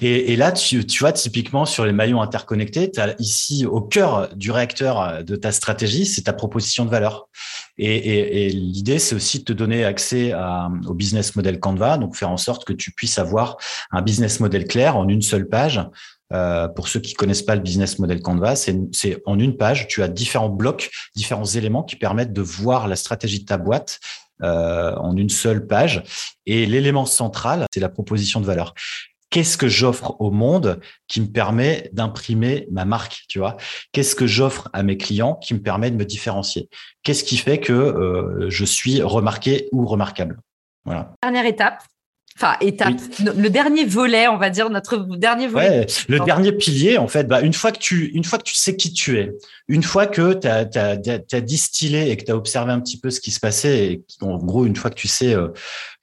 Et, 0.00 0.34
là, 0.36 0.50
tu, 0.50 0.82
vois, 0.98 1.12
typiquement 1.12 1.66
sur 1.66 1.84
les 1.84 1.92
maillons 1.92 2.22
interconnectés, 2.22 2.90
tu 2.90 3.00
as 3.00 3.14
ici 3.20 3.66
au 3.66 3.82
cœur 3.82 4.34
du 4.34 4.50
réacteur 4.50 5.22
de 5.22 5.36
ta 5.36 5.52
stratégie, 5.52 6.06
c'est 6.06 6.22
ta 6.22 6.32
proposition 6.32 6.86
de 6.86 6.90
valeur. 6.90 7.28
Et, 7.76 8.48
l'idée, 8.48 8.98
c'est 8.98 9.14
aussi 9.14 9.40
de 9.40 9.44
te 9.44 9.52
donner 9.52 9.84
accès 9.84 10.32
au 10.86 10.94
business 10.94 11.36
model 11.36 11.60
Canva, 11.60 11.98
donc 11.98 12.16
faire 12.16 12.30
en 12.30 12.38
sorte 12.38 12.64
que 12.64 12.72
tu 12.72 12.92
puisses 12.92 13.18
avoir 13.18 13.58
un 13.90 14.00
business 14.00 14.40
model 14.40 14.66
clair 14.66 14.96
en 14.96 15.06
une 15.06 15.22
seule 15.22 15.48
page 15.48 15.82
euh, 16.32 16.68
pour 16.68 16.88
ceux 16.88 17.00
qui 17.00 17.14
connaissent 17.14 17.42
pas 17.42 17.54
le 17.54 17.62
business 17.62 17.98
model 17.98 18.20
Canva, 18.20 18.54
c'est 18.56 19.22
en 19.24 19.38
une 19.38 19.56
page, 19.56 19.88
tu 19.88 20.02
as 20.02 20.08
différents 20.08 20.48
blocs, 20.48 20.90
différents 21.14 21.44
éléments 21.44 21.82
qui 21.82 21.96
permettent 21.96 22.32
de 22.32 22.42
voir 22.42 22.88
la 22.88 22.96
stratégie 22.96 23.40
de 23.40 23.46
ta 23.46 23.56
boîte 23.56 24.00
euh, 24.42 24.94
en 24.96 25.16
une 25.16 25.30
seule 25.30 25.66
page. 25.66 26.02
Et 26.46 26.66
l'élément 26.66 27.06
central, 27.06 27.66
c'est 27.72 27.80
la 27.80 27.88
proposition 27.88 28.40
de 28.40 28.46
valeur. 28.46 28.74
Qu'est-ce 29.30 29.58
que 29.58 29.68
j'offre 29.68 30.16
au 30.20 30.30
monde 30.30 30.80
qui 31.06 31.20
me 31.20 31.26
permet 31.26 31.90
d'imprimer 31.92 32.66
ma 32.70 32.86
marque, 32.86 33.24
tu 33.28 33.38
vois? 33.38 33.56
Qu'est-ce 33.92 34.14
que 34.14 34.26
j'offre 34.26 34.70
à 34.72 34.82
mes 34.82 34.96
clients 34.96 35.34
qui 35.34 35.52
me 35.52 35.60
permet 35.60 35.90
de 35.90 35.96
me 35.96 36.04
différencier? 36.04 36.68
Qu'est-ce 37.02 37.24
qui 37.24 37.36
fait 37.36 37.58
que 37.58 37.72
euh, 37.72 38.48
je 38.48 38.64
suis 38.64 39.02
remarqué 39.02 39.68
ou 39.72 39.86
remarquable? 39.86 40.40
Voilà. 40.86 41.12
Dernière 41.22 41.44
étape, 41.44 41.82
Enfin, 42.40 42.54
étape. 42.60 42.94
Le 43.18 43.48
dernier 43.48 43.84
volet, 43.84 44.28
on 44.28 44.36
va 44.36 44.48
dire, 44.48 44.70
notre 44.70 44.96
dernier 45.16 45.48
volet. 45.48 45.80
Ouais, 45.80 45.86
le 46.08 46.20
dernier 46.20 46.52
pilier, 46.52 46.96
en 46.96 47.08
fait, 47.08 47.26
bah, 47.26 47.40
une, 47.40 47.52
fois 47.52 47.72
que 47.72 47.80
tu, 47.80 48.12
une 48.14 48.22
fois 48.22 48.38
que 48.38 48.44
tu 48.44 48.54
sais 48.54 48.76
qui 48.76 48.92
tu 48.92 49.18
es, 49.18 49.32
une 49.66 49.82
fois 49.82 50.06
que 50.06 50.34
tu 50.34 50.46
as, 50.46 50.68
as, 50.72 51.40
distillé 51.40 52.12
et 52.12 52.16
que 52.16 52.24
tu 52.24 52.30
as 52.30 52.36
observé 52.36 52.70
un 52.70 52.78
petit 52.78 53.00
peu 53.00 53.10
ce 53.10 53.20
qui 53.20 53.32
se 53.32 53.40
passait, 53.40 53.86
et 53.86 54.04
en 54.20 54.38
gros, 54.38 54.66
une 54.66 54.76
fois 54.76 54.88
que 54.90 54.94
tu 54.94 55.08
sais 55.08 55.34
euh, 55.34 55.48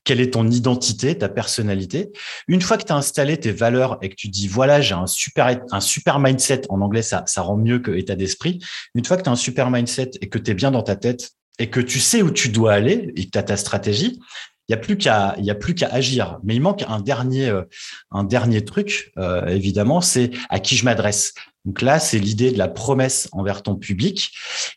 quelle 0.04 0.20
est 0.20 0.32
ton 0.34 0.50
identité, 0.50 1.18
ta 1.18 1.30
personnalité, 1.30 2.12
une 2.50 2.62
fois 2.62 2.78
que 2.78 2.84
tu 2.84 2.92
as 2.92 2.98
installé 2.98 3.38
tes 3.38 3.54
valeurs 3.54 3.98
et 4.02 4.10
que 4.10 4.16
tu 4.16 4.28
dis, 4.28 4.50
voilà, 4.50 4.82
j'ai 4.82 4.94
un 4.94 5.08
super, 5.08 5.58
un 5.72 5.80
super 5.80 6.20
mindset, 6.20 6.64
en 6.68 6.82
anglais, 6.82 7.02
ça, 7.02 7.24
ça 7.28 7.44
rend 7.44 7.56
mieux 7.56 7.80
que 7.80 7.92
état 7.92 8.18
d'esprit, 8.18 8.60
une 8.94 9.06
fois 9.06 9.16
que 9.16 9.24
tu 9.24 9.30
as 9.30 9.32
un 9.32 9.38
super 9.38 9.72
mindset 9.72 10.12
et 10.20 10.28
que 10.28 10.38
tu 10.38 10.52
es 10.52 10.54
bien 10.54 10.72
dans 10.72 10.84
ta 10.84 10.98
tête 10.98 11.32
et 11.60 11.70
que 11.70 11.80
tu 11.80 12.02
sais 12.02 12.22
où 12.22 12.32
tu 12.32 12.50
dois 12.50 12.74
aller 12.74 13.14
et 13.16 13.26
que 13.26 13.32
tu 13.32 13.38
as 13.38 13.44
ta 13.44 13.56
stratégie, 13.56 14.20
il 14.68 14.72
y 14.72 14.76
a 14.76 14.78
plus 14.78 14.98
qu'à 14.98 15.36
il 15.38 15.46
y 15.46 15.52
a 15.52 15.56
plus 15.56 15.76
qu'à 15.76 15.88
agir. 15.88 16.40
Mais 16.44 16.56
il 16.56 16.62
manque 16.62 16.84
un 16.88 17.00
dernier 17.00 17.50
euh, 17.50 17.64
un 18.12 18.24
dernier 18.24 18.66
truc 18.66 19.12
euh, 19.18 19.46
évidemment, 19.48 20.02
c'est 20.02 20.32
à 20.50 20.60
qui 20.60 20.76
je 20.76 20.86
m'adresse. 20.86 21.34
Donc 21.66 21.82
là, 21.82 22.00
c'est 22.00 22.20
l'idée 22.20 22.52
de 22.52 22.60
la 22.60 22.68
promesse 22.68 23.28
envers 23.32 23.64
ton 23.64 23.76
public. 23.76 24.32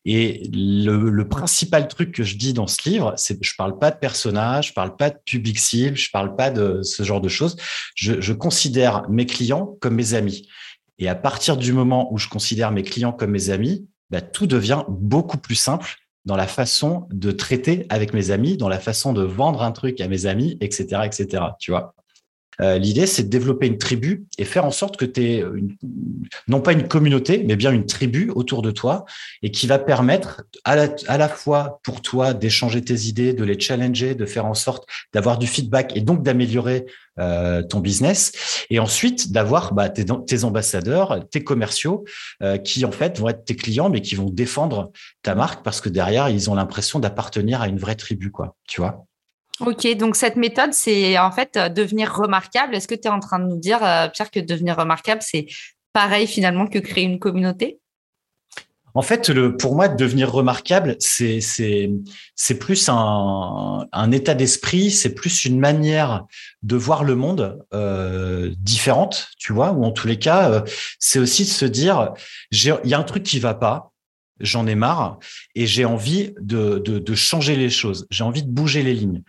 Et 0.06 0.48
le, 0.54 1.10
le, 1.10 1.28
principal 1.28 1.86
truc 1.86 2.12
que 2.12 2.22
je 2.22 2.36
dis 2.36 2.54
dans 2.54 2.66
ce 2.66 2.88
livre, 2.88 3.12
c'est 3.16 3.38
je 3.44 3.54
parle 3.58 3.78
pas 3.78 3.90
de 3.90 3.98
personnage, 3.98 4.68
je 4.68 4.72
parle 4.72 4.96
pas 4.96 5.10
de 5.10 5.18
public 5.26 5.58
cible, 5.58 5.96
je 5.98 6.10
parle 6.10 6.34
pas 6.34 6.50
de 6.50 6.82
ce 6.82 7.02
genre 7.02 7.20
de 7.20 7.28
choses. 7.28 7.56
Je, 7.94 8.20
je 8.22 8.32
considère 8.32 9.08
mes 9.10 9.26
clients 9.26 9.76
comme 9.80 9.96
mes 9.96 10.14
amis. 10.14 10.48
Et 10.98 11.08
à 11.08 11.14
partir 11.14 11.58
du 11.58 11.74
moment 11.74 12.12
où 12.12 12.16
je 12.16 12.28
considère 12.28 12.72
mes 12.72 12.82
clients 12.82 13.12
comme 13.12 13.32
mes 13.32 13.50
amis, 13.50 13.86
bah, 14.10 14.22
tout 14.22 14.46
devient 14.46 14.84
beaucoup 14.88 15.36
plus 15.36 15.54
simple 15.54 15.96
dans 16.24 16.36
la 16.36 16.46
façon 16.46 17.06
de 17.10 17.30
traiter 17.30 17.86
avec 17.88 18.12
mes 18.12 18.30
amis, 18.30 18.56
dans 18.56 18.68
la 18.68 18.78
façon 18.78 19.12
de 19.12 19.22
vendre 19.22 19.62
un 19.62 19.72
truc 19.72 20.00
à 20.00 20.08
mes 20.08 20.26
amis, 20.26 20.58
etc., 20.60 21.02
etc. 21.04 21.42
Tu 21.58 21.70
vois. 21.70 21.94
Euh, 22.60 22.78
l'idée, 22.78 23.06
c'est 23.06 23.24
de 23.24 23.28
développer 23.28 23.66
une 23.66 23.78
tribu 23.78 24.26
et 24.38 24.44
faire 24.44 24.64
en 24.64 24.70
sorte 24.70 24.96
que 24.96 25.04
tu 25.04 25.22
aies 25.22 25.44
non 26.48 26.60
pas 26.60 26.72
une 26.72 26.88
communauté, 26.88 27.44
mais 27.46 27.56
bien 27.56 27.72
une 27.72 27.86
tribu 27.86 28.30
autour 28.34 28.62
de 28.62 28.70
toi 28.70 29.04
et 29.42 29.50
qui 29.50 29.66
va 29.66 29.78
permettre 29.78 30.42
à 30.64 30.76
la, 30.76 30.88
à 31.06 31.18
la 31.18 31.28
fois 31.28 31.80
pour 31.82 32.02
toi 32.02 32.34
d'échanger 32.34 32.82
tes 32.82 33.02
idées, 33.02 33.32
de 33.32 33.44
les 33.44 33.58
challenger, 33.58 34.14
de 34.14 34.26
faire 34.26 34.46
en 34.46 34.54
sorte 34.54 34.88
d'avoir 35.12 35.38
du 35.38 35.46
feedback 35.46 35.96
et 35.96 36.00
donc 36.00 36.22
d'améliorer 36.22 36.86
euh, 37.18 37.62
ton 37.62 37.80
business 37.80 38.64
et 38.70 38.78
ensuite 38.78 39.32
d'avoir 39.32 39.74
bah, 39.74 39.88
tes, 39.88 40.44
ambassadeurs, 40.44 41.28
tes 41.30 41.42
commerciaux 41.42 42.04
euh, 42.42 42.58
qui 42.58 42.84
en 42.84 42.92
fait 42.92 43.18
vont 43.18 43.28
être 43.28 43.44
tes 43.44 43.56
clients 43.56 43.90
mais 43.90 44.02
qui 44.02 44.14
vont 44.14 44.30
défendre 44.30 44.92
ta 45.22 45.34
marque 45.34 45.64
parce 45.64 45.80
que 45.80 45.88
derrière 45.88 46.28
ils 46.28 46.48
ont 46.48 46.54
l'impression 46.54 47.00
d'appartenir 47.00 47.60
à 47.60 47.66
une 47.66 47.78
vraie 47.78 47.96
tribu 47.96 48.30
quoi, 48.30 48.54
tu 48.68 48.80
vois? 48.80 49.07
Ok, 49.60 49.86
donc 49.96 50.16
cette 50.16 50.36
méthode, 50.36 50.72
c'est 50.72 51.18
en 51.18 51.32
fait 51.32 51.56
euh, 51.56 51.68
devenir 51.68 52.14
remarquable. 52.14 52.74
Est-ce 52.74 52.88
que 52.88 52.94
tu 52.94 53.08
es 53.08 53.10
en 53.10 53.20
train 53.20 53.38
de 53.38 53.46
nous 53.46 53.58
dire, 53.58 53.78
Pierre, 54.12 54.30
que 54.30 54.40
devenir 54.40 54.76
remarquable, 54.76 55.20
c'est 55.22 55.46
pareil 55.92 56.26
finalement 56.26 56.66
que 56.66 56.78
créer 56.78 57.04
une 57.04 57.18
communauté? 57.18 57.80
En 58.98 59.02
fait, 59.02 59.32
pour 59.58 59.76
moi, 59.76 59.86
devenir 59.86 60.32
remarquable, 60.32 60.96
c'est 60.98 61.38
plus 62.58 62.88
un, 62.88 64.12
état 64.12 64.34
d'esprit, 64.34 64.90
c'est 64.90 65.14
plus 65.14 65.44
une 65.44 65.60
manière 65.60 66.24
de 66.62 66.76
voir 66.76 67.04
le 67.04 67.14
monde 67.14 67.64
euh, 67.74 68.52
différente, 68.58 69.28
tu 69.38 69.52
vois. 69.52 69.70
Ou 69.72 69.84
en 69.84 69.92
tous 69.92 70.08
les 70.08 70.18
cas, 70.18 70.50
euh, 70.50 70.60
c'est 70.98 71.20
aussi 71.20 71.44
de 71.44 71.48
se 71.48 71.64
dire, 71.64 72.12
il 72.50 72.80
y 72.84 72.94
a 72.94 72.98
un 72.98 73.04
truc 73.04 73.22
qui 73.22 73.38
va 73.38 73.54
pas, 73.54 73.92
j'en 74.40 74.66
ai 74.66 74.74
marre, 74.74 75.18
et 75.54 75.66
j'ai 75.66 75.84
envie 75.84 76.34
de 76.40 77.14
changer 77.14 77.54
les 77.54 77.70
choses. 77.70 78.06
J'ai 78.10 78.24
envie 78.24 78.42
de 78.42 78.50
bouger 78.50 78.82
les 78.82 78.94
lignes. 78.94 79.22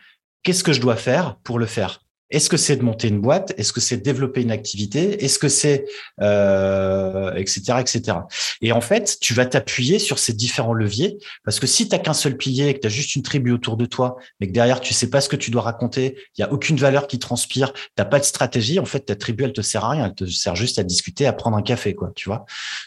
Qu'est-ce 0.43 0.63
que 0.63 0.73
je 0.73 0.81
dois 0.81 0.95
faire 0.95 1.37
pour 1.43 1.59
le 1.59 1.65
faire? 1.65 2.01
Est-ce 2.31 2.47
que 2.47 2.57
c'est 2.57 2.75
de 2.75 2.83
monter 2.83 3.07
une 3.07 3.21
boîte? 3.21 3.53
Est-ce 3.57 3.73
que 3.73 3.81
c'est 3.81 3.97
de 3.97 4.03
développer 4.03 4.41
une 4.41 4.51
activité? 4.51 5.23
Est-ce 5.23 5.39
que 5.39 5.49
c'est 5.49 5.85
euh, 6.21 7.33
etc 7.33 7.79
etc. 7.79 8.17
Et 8.61 8.71
en 8.71 8.81
fait, 8.81 9.17
tu 9.19 9.33
vas 9.33 9.47
t'appuyer 9.47 9.97
sur 9.97 10.19
ces 10.19 10.33
différents 10.33 10.73
leviers 10.73 11.17
parce 11.43 11.59
que 11.59 11.65
si 11.65 11.89
tu 11.89 11.95
n'as 11.95 11.99
qu'un 11.99 12.13
seul 12.13 12.37
pilier, 12.37 12.75
que 12.75 12.81
tu 12.81 12.87
as 12.87 12.91
juste 12.91 13.15
une 13.15 13.23
tribu 13.23 13.51
autour 13.51 13.77
de 13.77 13.85
toi, 13.85 14.17
mais 14.39 14.47
que 14.47 14.51
derrière 14.51 14.79
tu 14.79 14.93
sais 14.93 15.09
pas 15.09 15.21
ce 15.21 15.29
que 15.29 15.35
tu 15.35 15.49
dois 15.49 15.63
raconter, 15.63 16.17
il 16.37 16.41
y 16.41 16.43
a 16.43 16.53
aucune 16.53 16.77
valeur 16.77 17.07
qui 17.07 17.17
transpire, 17.17 17.73
t'as 17.95 18.05
pas 18.05 18.19
de 18.19 18.25
stratégie, 18.25 18.79
en 18.79 18.85
fait 18.85 18.99
ta 18.99 19.15
tribu 19.15 19.45
elle 19.45 19.53
te 19.53 19.61
sert 19.61 19.83
à 19.83 19.89
rien, 19.89 20.05
elle 20.05 20.15
te 20.15 20.25
sert 20.25 20.55
juste 20.55 20.77
à 20.77 20.83
discuter, 20.83 21.25
à 21.25 21.33
prendre 21.33 21.57
un 21.57 21.63
café 21.63 21.95
quoi, 21.95 22.11
tu 22.15 22.29
vois. 22.29 22.45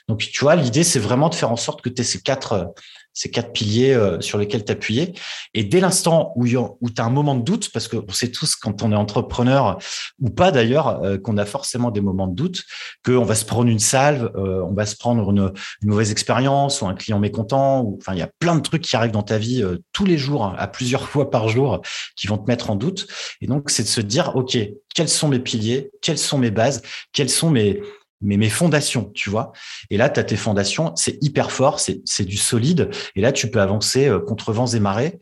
Donc 0.09 0.21
tu 0.21 0.40
vois, 0.40 0.54
l'idée 0.54 0.85
c'est 0.85 1.00
vraiment 1.00 1.28
de 1.28 1.35
faire 1.35 1.50
en 1.50 1.56
sorte 1.56 1.82
que 1.82 1.88
tu 1.88 2.02
aies 2.02 2.04
ces 2.04 2.21
quatre 2.21 2.73
ces 3.14 3.31
quatre 3.31 3.52
piliers 3.52 3.92
euh, 3.92 4.21
sur 4.21 4.38
lesquels 4.38 4.64
t'appuyer. 4.64 5.14
Et 5.54 5.64
dès 5.64 5.81
l'instant 5.81 6.33
où, 6.37 6.47
où 6.47 6.90
tu 6.90 7.02
as 7.02 7.04
un 7.04 7.11
moment 7.11 7.35
de 7.35 7.42
doute, 7.42 7.71
parce 7.73 7.88
que 7.88 7.97
on 7.97 8.12
sait 8.12 8.31
tous 8.31 8.57
quand 8.57 8.83
on 8.83 8.92
est 8.92 8.97
entrepreneur, 8.97 9.78
ou 10.21 10.31
pas 10.31 10.50
d'ailleurs, 10.50 11.02
euh, 11.04 11.19
qu'on 11.19 11.37
a 11.38 11.45
forcément 11.45 11.90
des 11.90 12.00
moments 12.00 12.26
de 12.26 12.35
doute, 12.35 12.64
qu'on 13.04 13.25
va 13.25 13.35
se 13.35 13.45
prendre 13.45 13.69
une 13.69 13.78
salve, 13.78 14.31
euh, 14.37 14.62
on 14.69 14.73
va 14.73 14.87
se 14.87 14.97
prendre 14.97 15.31
une, 15.31 15.52
mauvaise 15.83 16.11
expérience 16.11 16.81
ou 16.81 16.87
un 16.87 16.95
client 16.95 17.19
mécontent, 17.19 17.83
ou 17.83 17.99
enfin 18.00 18.14
il 18.14 18.19
y 18.19 18.23
a 18.23 18.31
plein 18.38 18.54
de 18.54 18.61
trucs 18.61 18.83
qui 18.83 18.97
arrivent 18.97 19.12
dans 19.12 19.23
ta 19.23 19.38
vie 19.38 19.62
tous 19.92 20.04
les 20.04 20.19
jours, 20.19 20.54
à 20.57 20.66
plusieurs 20.69 21.09
fois 21.09 21.31
par 21.31 21.49
jour, 21.49 21.83
qui 22.16 22.26
vont 22.26 22.38
te 22.38 22.50
mettre 22.50 22.71
en 22.71 22.76
doute. 22.76 23.07
Et 23.40 23.47
donc 23.47 23.71
c'est 23.71 23.83
de 23.83 23.88
se 23.88 24.00
dire, 24.00 24.37
OK, 24.37 24.57
quels 24.95 25.09
sont 25.09 25.28
mes 25.28 25.38
piliers, 25.38 25.90
quelles 26.00 26.19
sont 26.19 26.38
mes 26.38 26.50
bases, 26.50 26.83
quels 27.12 27.31
sont 27.31 27.50
mes 27.50 27.83
mais 28.23 28.37
mes 28.37 28.49
fondations, 28.49 29.11
tu 29.14 29.31
vois. 29.31 29.52
Et 29.91 29.97
là, 29.97 30.09
tu 30.09 30.21
as 30.21 30.25
tes 30.25 30.37
fondations, 30.37 30.95
c'est 30.97 31.19
hyper 31.23 31.50
fort, 31.50 31.81
c'est 31.81 32.25
du 32.25 32.37
solide. 32.37 32.91
Et 33.17 33.21
là, 33.21 33.33
tu 33.33 33.50
peux 33.50 33.61
avancer 33.61 34.09
euh, 34.09 34.21
contre 34.21 34.52
vents 34.52 34.67
et 34.67 34.81
marées. 34.81 35.19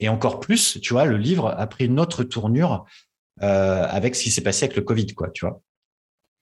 Et 0.00 0.08
encore 0.08 0.40
plus, 0.40 0.80
tu 0.80 0.92
vois, 0.92 1.04
le 1.04 1.16
livre 1.16 1.54
a 1.56 1.66
pris 1.66 1.86
une 1.86 2.00
autre 2.00 2.24
tournure 2.24 2.84
euh, 3.42 3.86
avec 3.88 4.14
ce 4.14 4.22
qui 4.22 4.30
s'est 4.30 4.42
passé 4.42 4.64
avec 4.64 4.76
le 4.76 4.82
Covid, 4.82 5.06
quoi, 5.14 5.30
tu 5.30 5.46
vois. 5.46 5.60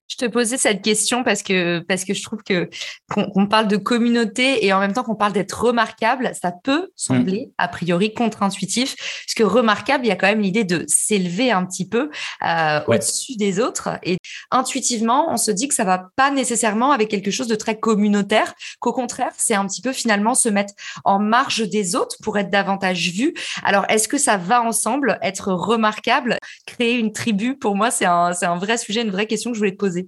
Je 0.09 0.16
te 0.16 0.26
posais 0.26 0.59
cette 0.59 0.82
question 0.82 1.25
parce 1.25 1.42
que 1.42 1.78
parce 1.80 2.04
que 2.04 2.12
je 2.12 2.23
trouve 2.23 2.42
que 2.42 2.68
qu'on 3.11 3.47
parle 3.47 3.66
de 3.66 3.78
communauté 3.78 4.64
et 4.64 4.73
en 4.73 4.80
même 4.80 4.92
temps 4.92 5.04
qu'on 5.04 5.14
parle 5.14 5.32
d'être 5.32 5.64
remarquable, 5.64 6.32
ça 6.40 6.52
peut 6.52 6.90
sembler 6.97 7.47
mm. 7.47 7.52
a 7.59 7.68
priori 7.68 8.12
contre-intuitif. 8.12 8.94
Parce 8.97 9.35
que 9.35 9.42
remarquable, 9.42 10.04
il 10.04 10.09
y 10.09 10.12
a 10.12 10.16
quand 10.16 10.26
même 10.26 10.40
l'idée 10.40 10.64
de 10.64 10.85
s'élever 10.87 11.50
un 11.50 11.64
petit 11.64 11.88
peu 11.88 12.11
euh, 12.47 12.80
au-dessus 12.87 13.37
des 13.37 13.59
autres. 13.59 13.90
Et 14.02 14.18
intuitivement, 14.50 15.32
on 15.32 15.37
se 15.38 15.50
dit 15.50 15.68
que 15.68 15.75
ça 15.75 15.85
va 15.85 16.11
pas 16.16 16.30
nécessairement 16.30 16.92
avec 16.92 17.09
quelque 17.09 17.30
chose 17.30 17.49
de 17.49 17.54
très 17.54 17.78
communautaire, 17.78 18.54
qu'au 18.80 18.92
contraire, 18.92 19.32
c'est 19.38 19.54
un 19.54 19.66
petit 19.66 19.80
peu 19.80 19.92
finalement 19.92 20.35
se 20.35 20.49
mettre 20.49 20.75
en 21.04 21.18
marge 21.18 21.68
des 21.68 21.97
autres 21.97 22.16
pour 22.23 22.37
être 22.38 22.50
davantage 22.50 23.11
vu. 23.11 23.35
Alors, 23.64 23.87
est-ce 23.88 24.09
que 24.09 24.18
ça 24.18 24.37
va 24.37 24.62
ensemble, 24.62 25.18
être 25.23 25.52
remarquable, 25.52 26.37
créer 26.66 26.99
une 26.99 27.12
tribu 27.12 27.56
Pour 27.56 27.76
moi, 27.76 27.90
c'est 27.90 28.04
un 28.04 28.32
c'est 28.32 28.47
un 28.47 28.56
vrai 28.56 28.76
sujet, 28.76 29.02
une 29.02 29.11
vraie 29.11 29.26
question 29.26 29.50
que 29.50 29.54
je 29.54 29.61
voulais 29.61 29.73
te 29.73 29.76
poser. 29.76 30.01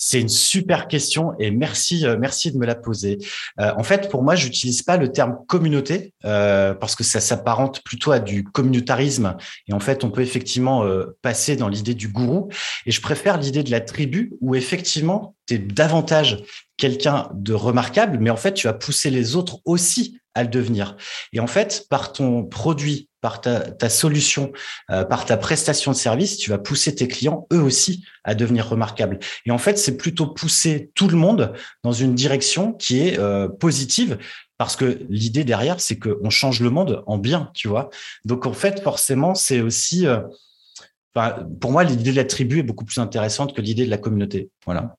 C'est 0.00 0.20
une 0.20 0.28
super 0.28 0.86
question 0.86 1.32
et 1.40 1.50
merci, 1.50 2.06
euh, 2.06 2.16
merci 2.18 2.52
de 2.52 2.56
me 2.56 2.66
la 2.66 2.76
poser. 2.76 3.18
Euh, 3.58 3.72
en 3.76 3.82
fait, 3.82 4.08
pour 4.08 4.22
moi, 4.22 4.36
j'utilise 4.36 4.82
pas 4.82 4.96
le 4.96 5.10
terme 5.10 5.38
communauté 5.48 6.14
euh, 6.24 6.72
parce 6.72 6.94
que 6.94 7.02
ça 7.02 7.18
s'apparente 7.18 7.82
plutôt 7.82 8.12
à 8.12 8.20
du 8.20 8.44
communautarisme 8.44 9.36
et 9.66 9.72
en 9.72 9.80
fait, 9.80 10.04
on 10.04 10.10
peut 10.10 10.22
effectivement 10.22 10.84
passer 11.20 11.56
dans 11.56 11.68
l'idée 11.68 11.94
du 11.94 12.08
gourou. 12.08 12.48
Et 12.86 12.92
je 12.92 13.00
préfère 13.00 13.38
l'idée 13.38 13.64
de 13.64 13.70
la 13.72 13.80
tribu 13.80 14.32
où 14.40 14.54
effectivement, 14.54 15.34
tu 15.46 15.54
es 15.54 15.58
davantage 15.58 16.44
quelqu'un 16.76 17.28
de 17.34 17.52
remarquable, 17.52 18.18
mais 18.20 18.30
en 18.30 18.36
fait, 18.36 18.54
tu 18.54 18.68
vas 18.68 18.72
pousser 18.72 19.10
les 19.10 19.34
autres 19.34 19.58
aussi 19.64 20.17
à 20.34 20.42
le 20.42 20.48
devenir. 20.48 20.96
Et 21.32 21.40
en 21.40 21.46
fait, 21.46 21.86
par 21.90 22.12
ton 22.12 22.44
produit, 22.44 23.08
par 23.20 23.40
ta, 23.40 23.88
solution, 23.88 24.52
euh, 24.90 25.04
par 25.04 25.24
ta 25.24 25.36
prestation 25.36 25.90
de 25.90 25.96
service, 25.96 26.36
tu 26.36 26.50
vas 26.50 26.58
pousser 26.58 26.94
tes 26.94 27.08
clients, 27.08 27.46
eux 27.52 27.60
aussi, 27.60 28.04
à 28.24 28.34
devenir 28.34 28.68
remarquables. 28.68 29.18
Et 29.44 29.50
en 29.50 29.58
fait, 29.58 29.78
c'est 29.78 29.96
plutôt 29.96 30.26
pousser 30.26 30.90
tout 30.94 31.08
le 31.08 31.16
monde 31.16 31.52
dans 31.82 31.92
une 31.92 32.14
direction 32.14 32.72
qui 32.72 33.00
est 33.00 33.18
euh, 33.18 33.48
positive, 33.48 34.18
parce 34.56 34.76
que 34.76 35.00
l'idée 35.08 35.44
derrière, 35.44 35.80
c'est 35.80 35.98
qu'on 35.98 36.30
change 36.30 36.60
le 36.60 36.70
monde 36.70 37.02
en 37.06 37.18
bien, 37.18 37.50
tu 37.54 37.68
vois. 37.68 37.90
Donc, 38.24 38.46
en 38.46 38.52
fait, 38.52 38.80
forcément, 38.82 39.34
c'est 39.34 39.60
aussi... 39.60 40.06
Euh, 40.06 40.20
pour 41.60 41.72
moi, 41.72 41.82
l'idée 41.82 42.12
de 42.12 42.16
la 42.16 42.24
tribu 42.24 42.60
est 42.60 42.62
beaucoup 42.62 42.84
plus 42.84 42.98
intéressante 42.98 43.52
que 43.52 43.60
l'idée 43.60 43.84
de 43.84 43.90
la 43.90 43.98
communauté. 43.98 44.50
Voilà. 44.64 44.94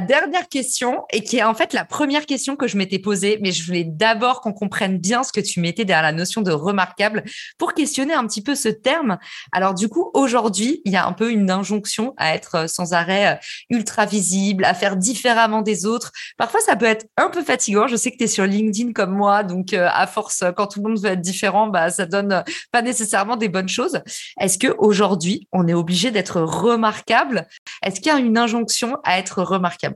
Dernière 0.00 0.48
question, 0.48 1.04
et 1.12 1.22
qui 1.22 1.38
est 1.38 1.42
en 1.42 1.54
fait 1.54 1.72
la 1.72 1.84
première 1.84 2.26
question 2.26 2.56
que 2.56 2.66
je 2.66 2.76
m'étais 2.76 2.98
posée, 2.98 3.38
mais 3.42 3.52
je 3.52 3.64
voulais 3.64 3.84
d'abord 3.84 4.40
qu'on 4.40 4.52
comprenne 4.52 4.98
bien 4.98 5.22
ce 5.22 5.32
que 5.32 5.40
tu 5.40 5.60
mettais 5.60 5.84
derrière 5.84 6.02
la 6.02 6.12
notion 6.12 6.42
de 6.42 6.52
remarquable 6.52 7.24
pour 7.58 7.74
questionner 7.74 8.14
un 8.14 8.26
petit 8.26 8.42
peu 8.42 8.54
ce 8.54 8.68
terme. 8.68 9.18
Alors 9.52 9.74
du 9.74 9.88
coup, 9.88 10.10
aujourd'hui, 10.14 10.80
il 10.84 10.92
y 10.92 10.96
a 10.96 11.06
un 11.06 11.12
peu 11.12 11.30
une 11.30 11.50
injonction 11.50 12.14
à 12.16 12.34
être 12.34 12.54
euh, 12.56 12.66
sans 12.66 12.92
arrêt 12.92 13.34
euh, 13.34 13.76
ultra 13.76 14.06
visible, 14.06 14.64
à 14.64 14.74
faire 14.74 14.96
différemment 14.96 15.62
des 15.62 15.86
autres. 15.86 16.12
Parfois, 16.36 16.60
ça 16.60 16.76
peut 16.76 16.86
être 16.86 17.06
un 17.16 17.28
peu 17.28 17.42
fatigant. 17.42 17.86
Je 17.86 17.96
sais 17.96 18.10
que 18.10 18.16
tu 18.16 18.24
es 18.24 18.28
sur 18.28 18.46
LinkedIn 18.46 18.92
comme 18.92 19.12
moi, 19.12 19.42
donc 19.42 19.72
euh, 19.72 19.88
à 19.92 20.06
force, 20.06 20.44
quand 20.56 20.68
tout 20.68 20.82
le 20.82 20.88
monde 20.88 21.00
veut 21.00 21.10
être 21.10 21.20
différent, 21.20 21.68
bah, 21.68 21.90
ça 21.90 22.06
donne 22.06 22.42
pas 22.72 22.82
nécessairement 22.82 23.36
des 23.36 23.48
bonnes 23.48 23.68
choses. 23.68 24.00
Est-ce 24.40 24.58
que 24.58 24.74
aujourd'hui, 24.78 25.48
on 25.52 25.68
est 25.68 25.74
obligé 25.74 26.10
d'être 26.10 26.40
remarquable? 26.40 27.46
Est-ce 27.84 28.00
qu'il 28.00 28.12
y 28.12 28.14
a 28.14 28.18
une 28.18 28.38
injonction 28.38 28.96
à 29.04 29.18
être 29.18 29.42
remarquable? 29.42 29.89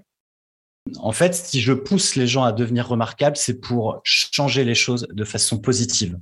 En 0.99 1.13
fait, 1.13 1.35
si 1.35 1.61
je 1.61 1.73
pousse 1.73 2.15
les 2.17 2.27
gens 2.27 2.45
à 2.45 2.53
devenir 2.53 2.89
remarquables, 2.89 3.37
c'est 3.37 3.61
pour 3.61 4.01
changer 4.05 4.65
les 4.65 4.75
choses 4.75 5.07
de 5.11 5.25
façon 5.25 5.59
positive. 5.59 6.19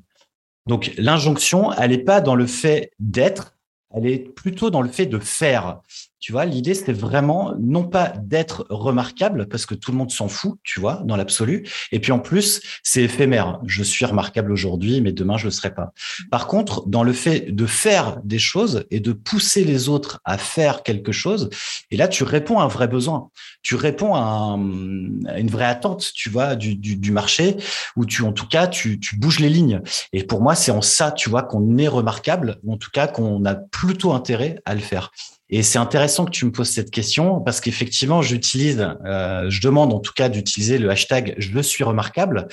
Donc 0.67 0.93
l'injonction, 0.97 1.73
elle 1.73 1.91
n'est 1.91 1.99
pas 1.99 2.21
dans 2.21 2.37
le 2.37 2.47
fait 2.47 2.93
d'être, 3.01 3.57
elle 3.91 4.07
est 4.07 4.19
plutôt 4.19 4.71
dans 4.71 4.83
le 4.83 4.89
fait 4.89 5.07
de 5.07 5.19
faire. 5.19 5.81
Tu 6.23 6.31
vois, 6.31 6.45
l'idée, 6.45 6.75
c'était 6.75 6.93
vraiment 6.93 7.53
non 7.59 7.83
pas 7.83 8.13
d'être 8.17 8.65
remarquable, 8.71 9.49
parce 9.49 9.67
que 9.67 9.75
tout 9.75 9.91
le 9.91 9.99
monde 9.99 10.13
s'en 10.13 10.29
fout, 10.29 10.57
tu 10.63 10.79
vois, 10.79 11.03
dans 11.05 11.17
l'absolu. 11.17 11.69
Et 11.91 11.99
puis 11.99 12.13
en 12.13 12.21
plus, 12.21 12.63
c'est 12.85 13.03
éphémère. 13.03 13.59
Je 13.67 13.83
suis 13.83 14.05
remarquable 14.05 14.53
aujourd'hui, 14.53 15.01
mais 15.01 15.11
demain, 15.11 15.37
je 15.37 15.47
ne 15.47 15.51
le 15.51 15.51
serai 15.51 15.75
pas. 15.75 15.93
Par 16.31 16.47
contre, 16.47 16.87
dans 16.87 17.03
le 17.03 17.13
fait 17.13 17.51
de 17.51 17.67
faire 17.67 18.21
des 18.23 18.39
choses 18.39 18.85
et 18.93 19.01
de 19.01 19.13
pousser 19.13 19.65
les 19.65 19.89
autres 19.89 20.21
à 20.25 20.39
faire 20.39 20.85
quelque 20.85 21.11
chose, 21.11 21.51
et 21.91 21.97
là, 21.97 22.07
tu 22.07 22.23
réponds 22.23 22.61
à 22.61 22.63
un 22.63 22.69
vrai 22.69 22.87
besoin. 22.87 23.31
Tu 23.63 23.75
réponds 23.75 24.15
à, 24.15 24.55
une 24.57 25.51
vraie 25.51 25.65
attente, 25.65 26.13
tu 26.15 26.31
vois, 26.31 26.55
du, 26.55 27.11
marché, 27.11 27.57
ou 27.97 28.07
tu, 28.07 28.23
en 28.23 28.33
tout 28.33 28.47
cas, 28.47 28.69
tu, 28.69 29.01
tu 29.01 29.17
bouges 29.17 29.41
les 29.41 29.49
lignes. 29.49 29.81
Et 30.13 30.23
pour 30.23 30.41
moi, 30.41 30.55
c'est 30.55 30.71
en 30.71 30.83
ça, 30.83 31.11
tu 31.11 31.31
vois, 31.31 31.43
qu'on 31.43 31.79
est 31.79 31.89
remarquable, 31.89 32.61
ou 32.63 32.75
en 32.75 32.77
tout 32.77 32.91
cas, 32.93 33.09
qu'on 33.09 33.45
a 33.45 33.57
plutôt 33.57 34.13
intérêt 34.13 34.61
à 34.65 34.77
le 34.77 34.81
faire. 34.81 35.11
Et 35.55 35.63
c'est 35.63 35.79
intéressant 35.79 36.25
que 36.25 36.31
tu 36.31 36.47
me 36.47 36.51
poses 36.51 36.71
cette 36.71 36.91
question 36.91 37.39
parce 37.41 37.61
qu'effectivement, 37.61 38.23
j'utilise, 38.23 38.89
euh, 39.05 39.51
je 39.51 39.61
demande 39.61 39.93
en 39.93 40.01
tout 40.01 40.15
cas 40.15 40.31
d'utiliser 40.31 40.79
le 40.79 40.91
hashtag 40.91 41.35
je 41.37 41.61
suis 41.61 41.85
remarquable. 41.85 42.49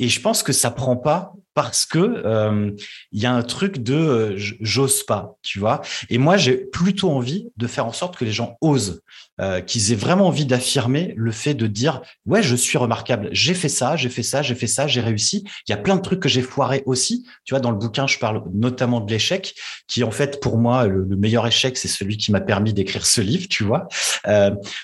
Et 0.00 0.08
je 0.08 0.20
pense 0.20 0.42
que 0.42 0.52
ça 0.52 0.72
prend 0.72 0.96
pas 0.96 1.32
parce 1.56 1.86
que 1.86 1.98
euh, 1.98 2.70
il 3.12 3.22
y 3.22 3.24
a 3.24 3.32
un 3.32 3.42
truc 3.42 3.78
de 3.78 3.94
euh, 3.94 4.34
j'ose 4.36 5.04
pas, 5.04 5.38
tu 5.40 5.58
vois. 5.58 5.80
Et 6.10 6.18
moi, 6.18 6.36
j'ai 6.36 6.54
plutôt 6.54 7.10
envie 7.10 7.48
de 7.56 7.66
faire 7.66 7.86
en 7.86 7.94
sorte 7.94 8.14
que 8.18 8.26
les 8.26 8.30
gens 8.30 8.58
osent, 8.60 9.00
euh, 9.40 9.62
qu'ils 9.62 9.90
aient 9.90 9.96
vraiment 9.96 10.26
envie 10.26 10.44
d'affirmer 10.44 11.14
le 11.16 11.32
fait 11.32 11.54
de 11.54 11.66
dire 11.66 12.02
ouais, 12.26 12.42
je 12.42 12.54
suis 12.54 12.76
remarquable, 12.76 13.30
j'ai 13.32 13.54
fait 13.54 13.70
ça, 13.70 13.96
j'ai 13.96 14.10
fait 14.10 14.22
ça, 14.22 14.42
j'ai 14.42 14.54
fait 14.54 14.66
ça, 14.66 14.86
j'ai 14.86 15.00
réussi. 15.00 15.44
Il 15.66 15.70
y 15.70 15.72
a 15.72 15.78
plein 15.78 15.96
de 15.96 16.02
trucs 16.02 16.20
que 16.20 16.28
j'ai 16.28 16.42
foiré 16.42 16.82
aussi. 16.84 17.26
Tu 17.46 17.54
vois, 17.54 17.60
dans 17.60 17.70
le 17.70 17.78
bouquin, 17.78 18.06
je 18.06 18.18
parle 18.18 18.42
notamment 18.52 19.00
de 19.00 19.10
l'échec, 19.10 19.54
qui 19.88 20.04
en 20.04 20.10
fait 20.10 20.42
pour 20.42 20.58
moi 20.58 20.86
le, 20.86 21.06
meilleur 21.16 21.46
échec, 21.46 21.78
c'est 21.78 21.88
celui 21.88 22.18
qui 22.18 22.32
m'a 22.32 22.42
permis 22.42 22.74
d'écrire 22.74 23.06
ce 23.06 23.22
livre, 23.22 23.48
tu 23.48 23.64
vois. 23.64 23.88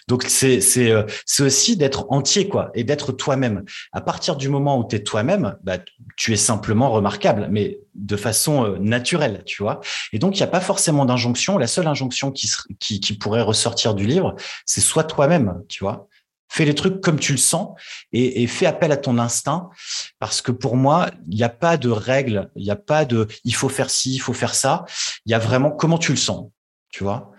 Donc 0.09 0.25
c'est 0.26 0.62
c'est 0.62 0.91
c'est 1.26 1.43
aussi 1.43 1.76
d'être 1.76 2.07
entier 2.09 2.49
quoi 2.49 2.71
et 2.75 2.83
d'être 2.83 3.12
toi-même. 3.12 3.62
À 3.93 4.00
partir 4.00 4.37
du 4.37 4.49
moment 4.49 4.79
où 4.79 4.88
tu 4.88 4.97
es 4.97 5.00
toi-même, 5.00 5.57
bah, 5.62 5.76
tu 6.17 6.33
es 6.33 6.37
simple 6.37 6.62
simplement 6.62 6.92
remarquable, 6.92 7.49
mais 7.50 7.81
de 7.95 8.16
façon 8.16 8.64
euh, 8.64 8.78
naturelle, 8.78 9.42
tu 9.47 9.64
vois. 9.64 9.81
Et 10.12 10.21
donc, 10.21 10.37
il 10.37 10.38
n'y 10.38 10.45
a 10.45 10.49
pas 10.49 10.61
forcément 10.61 11.04
d'injonction. 11.04 11.59
La 11.59 11.66
seule 11.66 11.88
injonction 11.88 12.31
qui, 12.31 13.19
pourrait 13.21 13.42
ressortir 13.42 13.95
du 13.95 14.07
livre, 14.07 14.37
c'est 14.64 14.81
soit 14.81 15.02
toi-même, 15.02 15.61
tu 15.69 15.83
vois. 15.83 16.07
Fais 16.49 16.64
les 16.64 16.75
trucs 16.75 17.00
comme 17.00 17.19
tu 17.19 17.33
le 17.33 17.38
sens 17.38 17.71
et, 18.12 18.42
et 18.42 18.47
fais 18.47 18.66
appel 18.66 18.92
à 18.92 18.97
ton 18.97 19.19
instinct 19.19 19.71
parce 20.21 20.40
que 20.40 20.52
pour 20.52 20.76
moi, 20.76 21.11
il 21.26 21.35
n'y 21.35 21.42
a 21.42 21.49
pas 21.49 21.76
de 21.76 21.88
règles, 21.88 22.50
il 22.54 22.62
n'y 22.62 22.71
a 22.71 22.76
pas 22.76 23.04
de 23.04 23.26
il 23.45 23.54
faut 23.54 23.71
faire 23.71 23.90
ci, 23.90 24.14
il 24.14 24.21
faut 24.21 24.35
faire 24.35 24.54
ça. 24.54 24.85
Il 25.26 25.33
y 25.33 25.35
a 25.35 25.38
vraiment 25.38 25.71
comment 25.71 25.99
tu 25.99 26.12
le 26.12 26.19
sens, 26.19 26.49
tu 26.90 27.02
vois. 27.02 27.32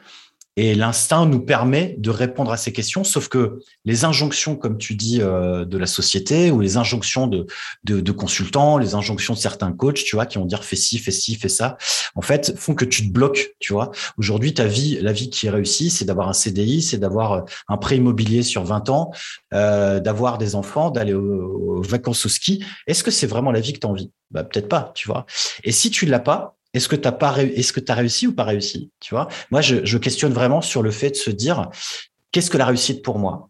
Et 0.56 0.76
l'instinct 0.76 1.26
nous 1.26 1.40
permet 1.40 1.96
de 1.98 2.12
répondre 2.12 2.52
à 2.52 2.58
ces 2.58 2.72
questions, 2.72 3.04
sauf 3.04 3.28
que 3.28 3.60
les 3.86 4.06
injonctions, 4.06 4.56
comme 4.56 4.78
tu 4.78 4.94
dis, 4.94 5.20
euh, 5.20 5.66
de 5.66 5.78
la 5.80 5.88
société 5.88 6.52
ou 6.52 6.60
les 6.60 6.78
injonctions 6.78 7.26
de, 7.26 7.48
de, 7.86 8.02
de, 8.02 8.12
consultants, 8.12 8.78
les 8.78 8.94
injonctions 8.94 9.34
de 9.34 9.40
certains 9.40 9.72
coachs, 9.72 10.04
tu 10.04 10.16
vois, 10.16 10.28
qui 10.28 10.38
vont 10.38 10.46
dire 10.46 10.64
fais 10.64 10.76
ci, 10.76 11.00
fais 11.00 11.12
ci, 11.12 11.36
fais 11.36 11.50
ça, 11.50 11.78
en 12.14 12.22
fait, 12.22 12.54
font 12.56 12.76
que 12.76 12.86
tu 12.86 13.08
te 13.08 13.12
bloques, 13.12 13.56
tu 13.60 13.74
vois. 13.74 13.90
Aujourd'hui, 14.18 14.54
ta 14.54 14.66
vie, 14.66 15.00
la 15.02 15.12
vie 15.12 15.32
qui 15.32 15.48
est 15.48 15.50
réussie, 15.50 15.90
c'est 15.90 16.06
d'avoir 16.06 16.30
un 16.30 16.34
CDI, 16.34 16.84
c'est 16.84 17.00
d'avoir 17.00 17.32
euh, 17.32 17.42
un 17.68 17.78
prêt 17.78 17.98
immobilier 17.98 18.44
sur 18.44 18.64
20 18.64 18.90
ans, 18.90 19.12
euh, 19.56 20.00
d'avoir 20.00 20.38
des 20.38 20.54
enfants, 20.54 20.92
d'aller 20.92 21.14
aux, 21.14 21.82
vacances 21.82 22.28
au 22.28 22.30
ski. 22.30 22.64
Est-ce 22.86 23.04
que 23.04 23.12
c'est 23.12 23.28
vraiment 23.28 23.52
la 23.52 23.60
vie 23.60 23.74
que 23.74 23.80
tu 23.80 23.88
as 23.88 23.90
envie? 23.90 24.12
Bah, 24.30 24.44
Peut-être 24.44 24.70
pas, 24.70 24.92
tu 24.94 25.08
vois. 25.08 25.26
Et 25.64 25.72
si 25.72 25.90
tu 25.90 26.06
l'as 26.06 26.20
pas, 26.20 26.58
est-ce 26.74 26.88
que 26.88 26.96
tu 26.96 27.92
as 27.92 27.96
réussi 27.96 28.28
ou 28.28 28.34
pas 28.34 28.44
réussi 28.44 28.92
tu 29.00 29.14
vois? 29.14 29.28
Moi 29.52 29.62
je, 29.62 29.86
je, 29.86 29.98
questionne 29.98 30.34
vraiment 30.34 30.62
sur 30.62 30.82
le 30.82 30.92
fait 30.92 31.12
de 31.12 31.16
se 31.16 31.30
dire 31.30 31.70
qu'est-ce 32.32 32.50
que 32.50 32.58
la 32.58 32.66
réussite 32.66 33.04
pour 33.04 33.20
moi? 33.20 33.50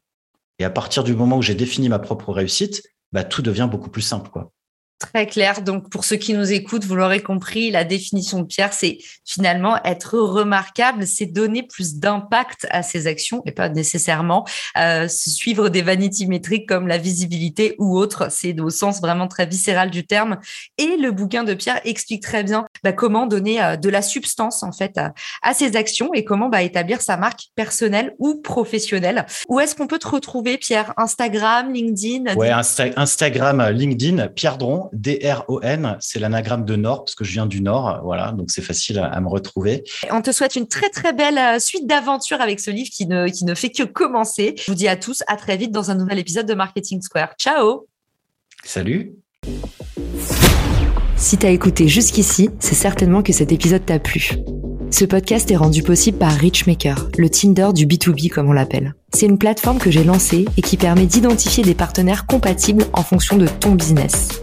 Et 0.59 0.65
à 0.65 0.69
partir 0.69 1.03
du 1.03 1.15
moment 1.15 1.37
où 1.37 1.41
j'ai 1.41 1.55
défini 1.55 1.89
ma 1.89 1.99
propre 1.99 2.31
réussite 2.31 2.83
bah, 3.11 3.23
tout 3.23 3.41
devient 3.41 3.67
beaucoup 3.69 3.89
plus 3.89 4.01
simple 4.01 4.29
quoi 4.29 4.51
Très 4.99 5.27
clair. 5.27 5.61
Donc, 5.61 5.89
pour 5.89 6.05
ceux 6.05 6.15
qui 6.15 6.33
nous 6.33 6.53
écoutent, 6.53 6.85
vous 6.85 6.95
l'aurez 6.95 7.21
compris, 7.21 7.71
la 7.71 7.83
définition 7.83 8.39
de 8.39 8.45
Pierre, 8.45 8.71
c'est 8.71 8.99
finalement 9.25 9.77
être 9.83 10.17
remarquable, 10.17 11.05
c'est 11.05 11.25
donner 11.25 11.63
plus 11.63 11.95
d'impact 11.95 12.67
à 12.69 12.83
ses 12.83 13.07
actions 13.07 13.41
et 13.45 13.51
pas 13.51 13.67
nécessairement 13.67 14.45
euh, 14.77 15.07
suivre 15.09 15.69
des 15.69 15.81
vanity 15.81 16.25
métriques 16.25 16.69
comme 16.69 16.87
la 16.87 16.97
visibilité 16.97 17.75
ou 17.79 17.97
autre. 17.97 18.27
C'est 18.31 18.57
au 18.59 18.69
sens 18.69 19.01
vraiment 19.01 19.27
très 19.27 19.45
viscéral 19.45 19.91
du 19.91 20.05
terme. 20.05 20.37
Et 20.77 20.95
le 20.97 21.11
bouquin 21.11 21.43
de 21.43 21.53
Pierre 21.53 21.81
explique 21.83 22.23
très 22.23 22.43
bien 22.43 22.65
bah, 22.83 22.93
comment 22.93 23.27
donner 23.27 23.61
euh, 23.61 23.75
de 23.75 23.89
la 23.89 24.01
substance 24.01 24.63
en 24.63 24.71
fait 24.71 24.97
à, 24.97 25.53
ses 25.53 25.75
actions 25.75 26.13
et 26.13 26.23
comment 26.23 26.49
bah, 26.49 26.61
établir 26.61 27.01
sa 27.01 27.17
marque 27.17 27.47
personnelle 27.55 28.15
ou 28.19 28.35
professionnelle. 28.35 29.25
Où 29.49 29.59
est-ce 29.59 29.75
qu'on 29.75 29.87
peut 29.87 29.99
te 29.99 30.07
retrouver, 30.07 30.57
Pierre? 30.57 30.93
Instagram, 30.97 31.73
LinkedIn? 31.73 32.35
Ouais, 32.35 32.51
Instagram, 32.51 33.69
LinkedIn, 33.69 34.27
Pierre 34.29 34.57
Dron 34.57 34.82
D-R-O-N, 34.93 35.97
c'est 35.99 36.19
l'anagramme 36.19 36.65
de 36.65 36.75
Nord, 36.75 37.05
parce 37.05 37.15
que 37.15 37.23
je 37.23 37.31
viens 37.31 37.45
du 37.45 37.61
Nord, 37.61 38.01
voilà, 38.03 38.31
donc 38.31 38.51
c'est 38.51 38.61
facile 38.61 38.99
à, 38.99 39.19
me 39.21 39.27
retrouver. 39.27 39.83
On 40.11 40.21
te 40.21 40.31
souhaite 40.31 40.55
une 40.55 40.67
très 40.67 40.89
très 40.89 41.13
belle 41.13 41.37
euh, 41.37 41.59
suite 41.59 41.87
d'aventures 41.87 42.41
avec 42.41 42.59
ce 42.59 42.71
livre 42.71 42.89
qui 42.91 43.05
ne, 43.05 43.27
qui 43.27 43.45
ne 43.45 43.55
fait 43.55 43.69
que 43.69 43.83
commencer. 43.83 44.55
Je 44.57 44.65
vous 44.71 44.75
dis 44.75 44.87
à 44.87 44.95
tous 44.95 45.23
à 45.27 45.37
très 45.37 45.57
vite 45.57 45.71
dans 45.71 45.91
un 45.91 45.95
nouvel 45.95 46.19
épisode 46.19 46.45
de 46.45 46.53
Marketing 46.53 47.01
Square. 47.01 47.33
Ciao 47.39 47.87
Salut 48.63 49.13
Si 51.15 51.37
t'as 51.37 51.49
écouté 51.49 51.87
jusqu'ici, 51.87 52.49
c'est 52.59 52.75
certainement 52.75 53.23
que 53.23 53.33
cet 53.33 53.51
épisode 53.51 53.85
t'a 53.85 53.99
plu. 53.99 54.31
Ce 54.93 55.05
podcast 55.05 55.49
est 55.49 55.55
rendu 55.55 55.81
possible 55.81 56.19
par 56.19 56.31
Richmaker, 56.33 57.09
le 57.17 57.27
Tinder 57.27 57.69
du 57.73 57.87
B2B 57.87 58.29
comme 58.29 58.49
on 58.49 58.53
l'appelle. 58.53 58.93
C'est 59.11 59.25
une 59.25 59.39
plateforme 59.39 59.79
que 59.79 59.89
j'ai 59.89 60.03
lancée 60.03 60.45
et 60.55 60.61
qui 60.61 60.77
permet 60.77 61.07
d'identifier 61.07 61.63
des 61.63 61.73
partenaires 61.73 62.27
compatibles 62.27 62.85
en 62.93 63.01
fonction 63.01 63.35
de 63.35 63.47
ton 63.47 63.73
business. 63.73 64.42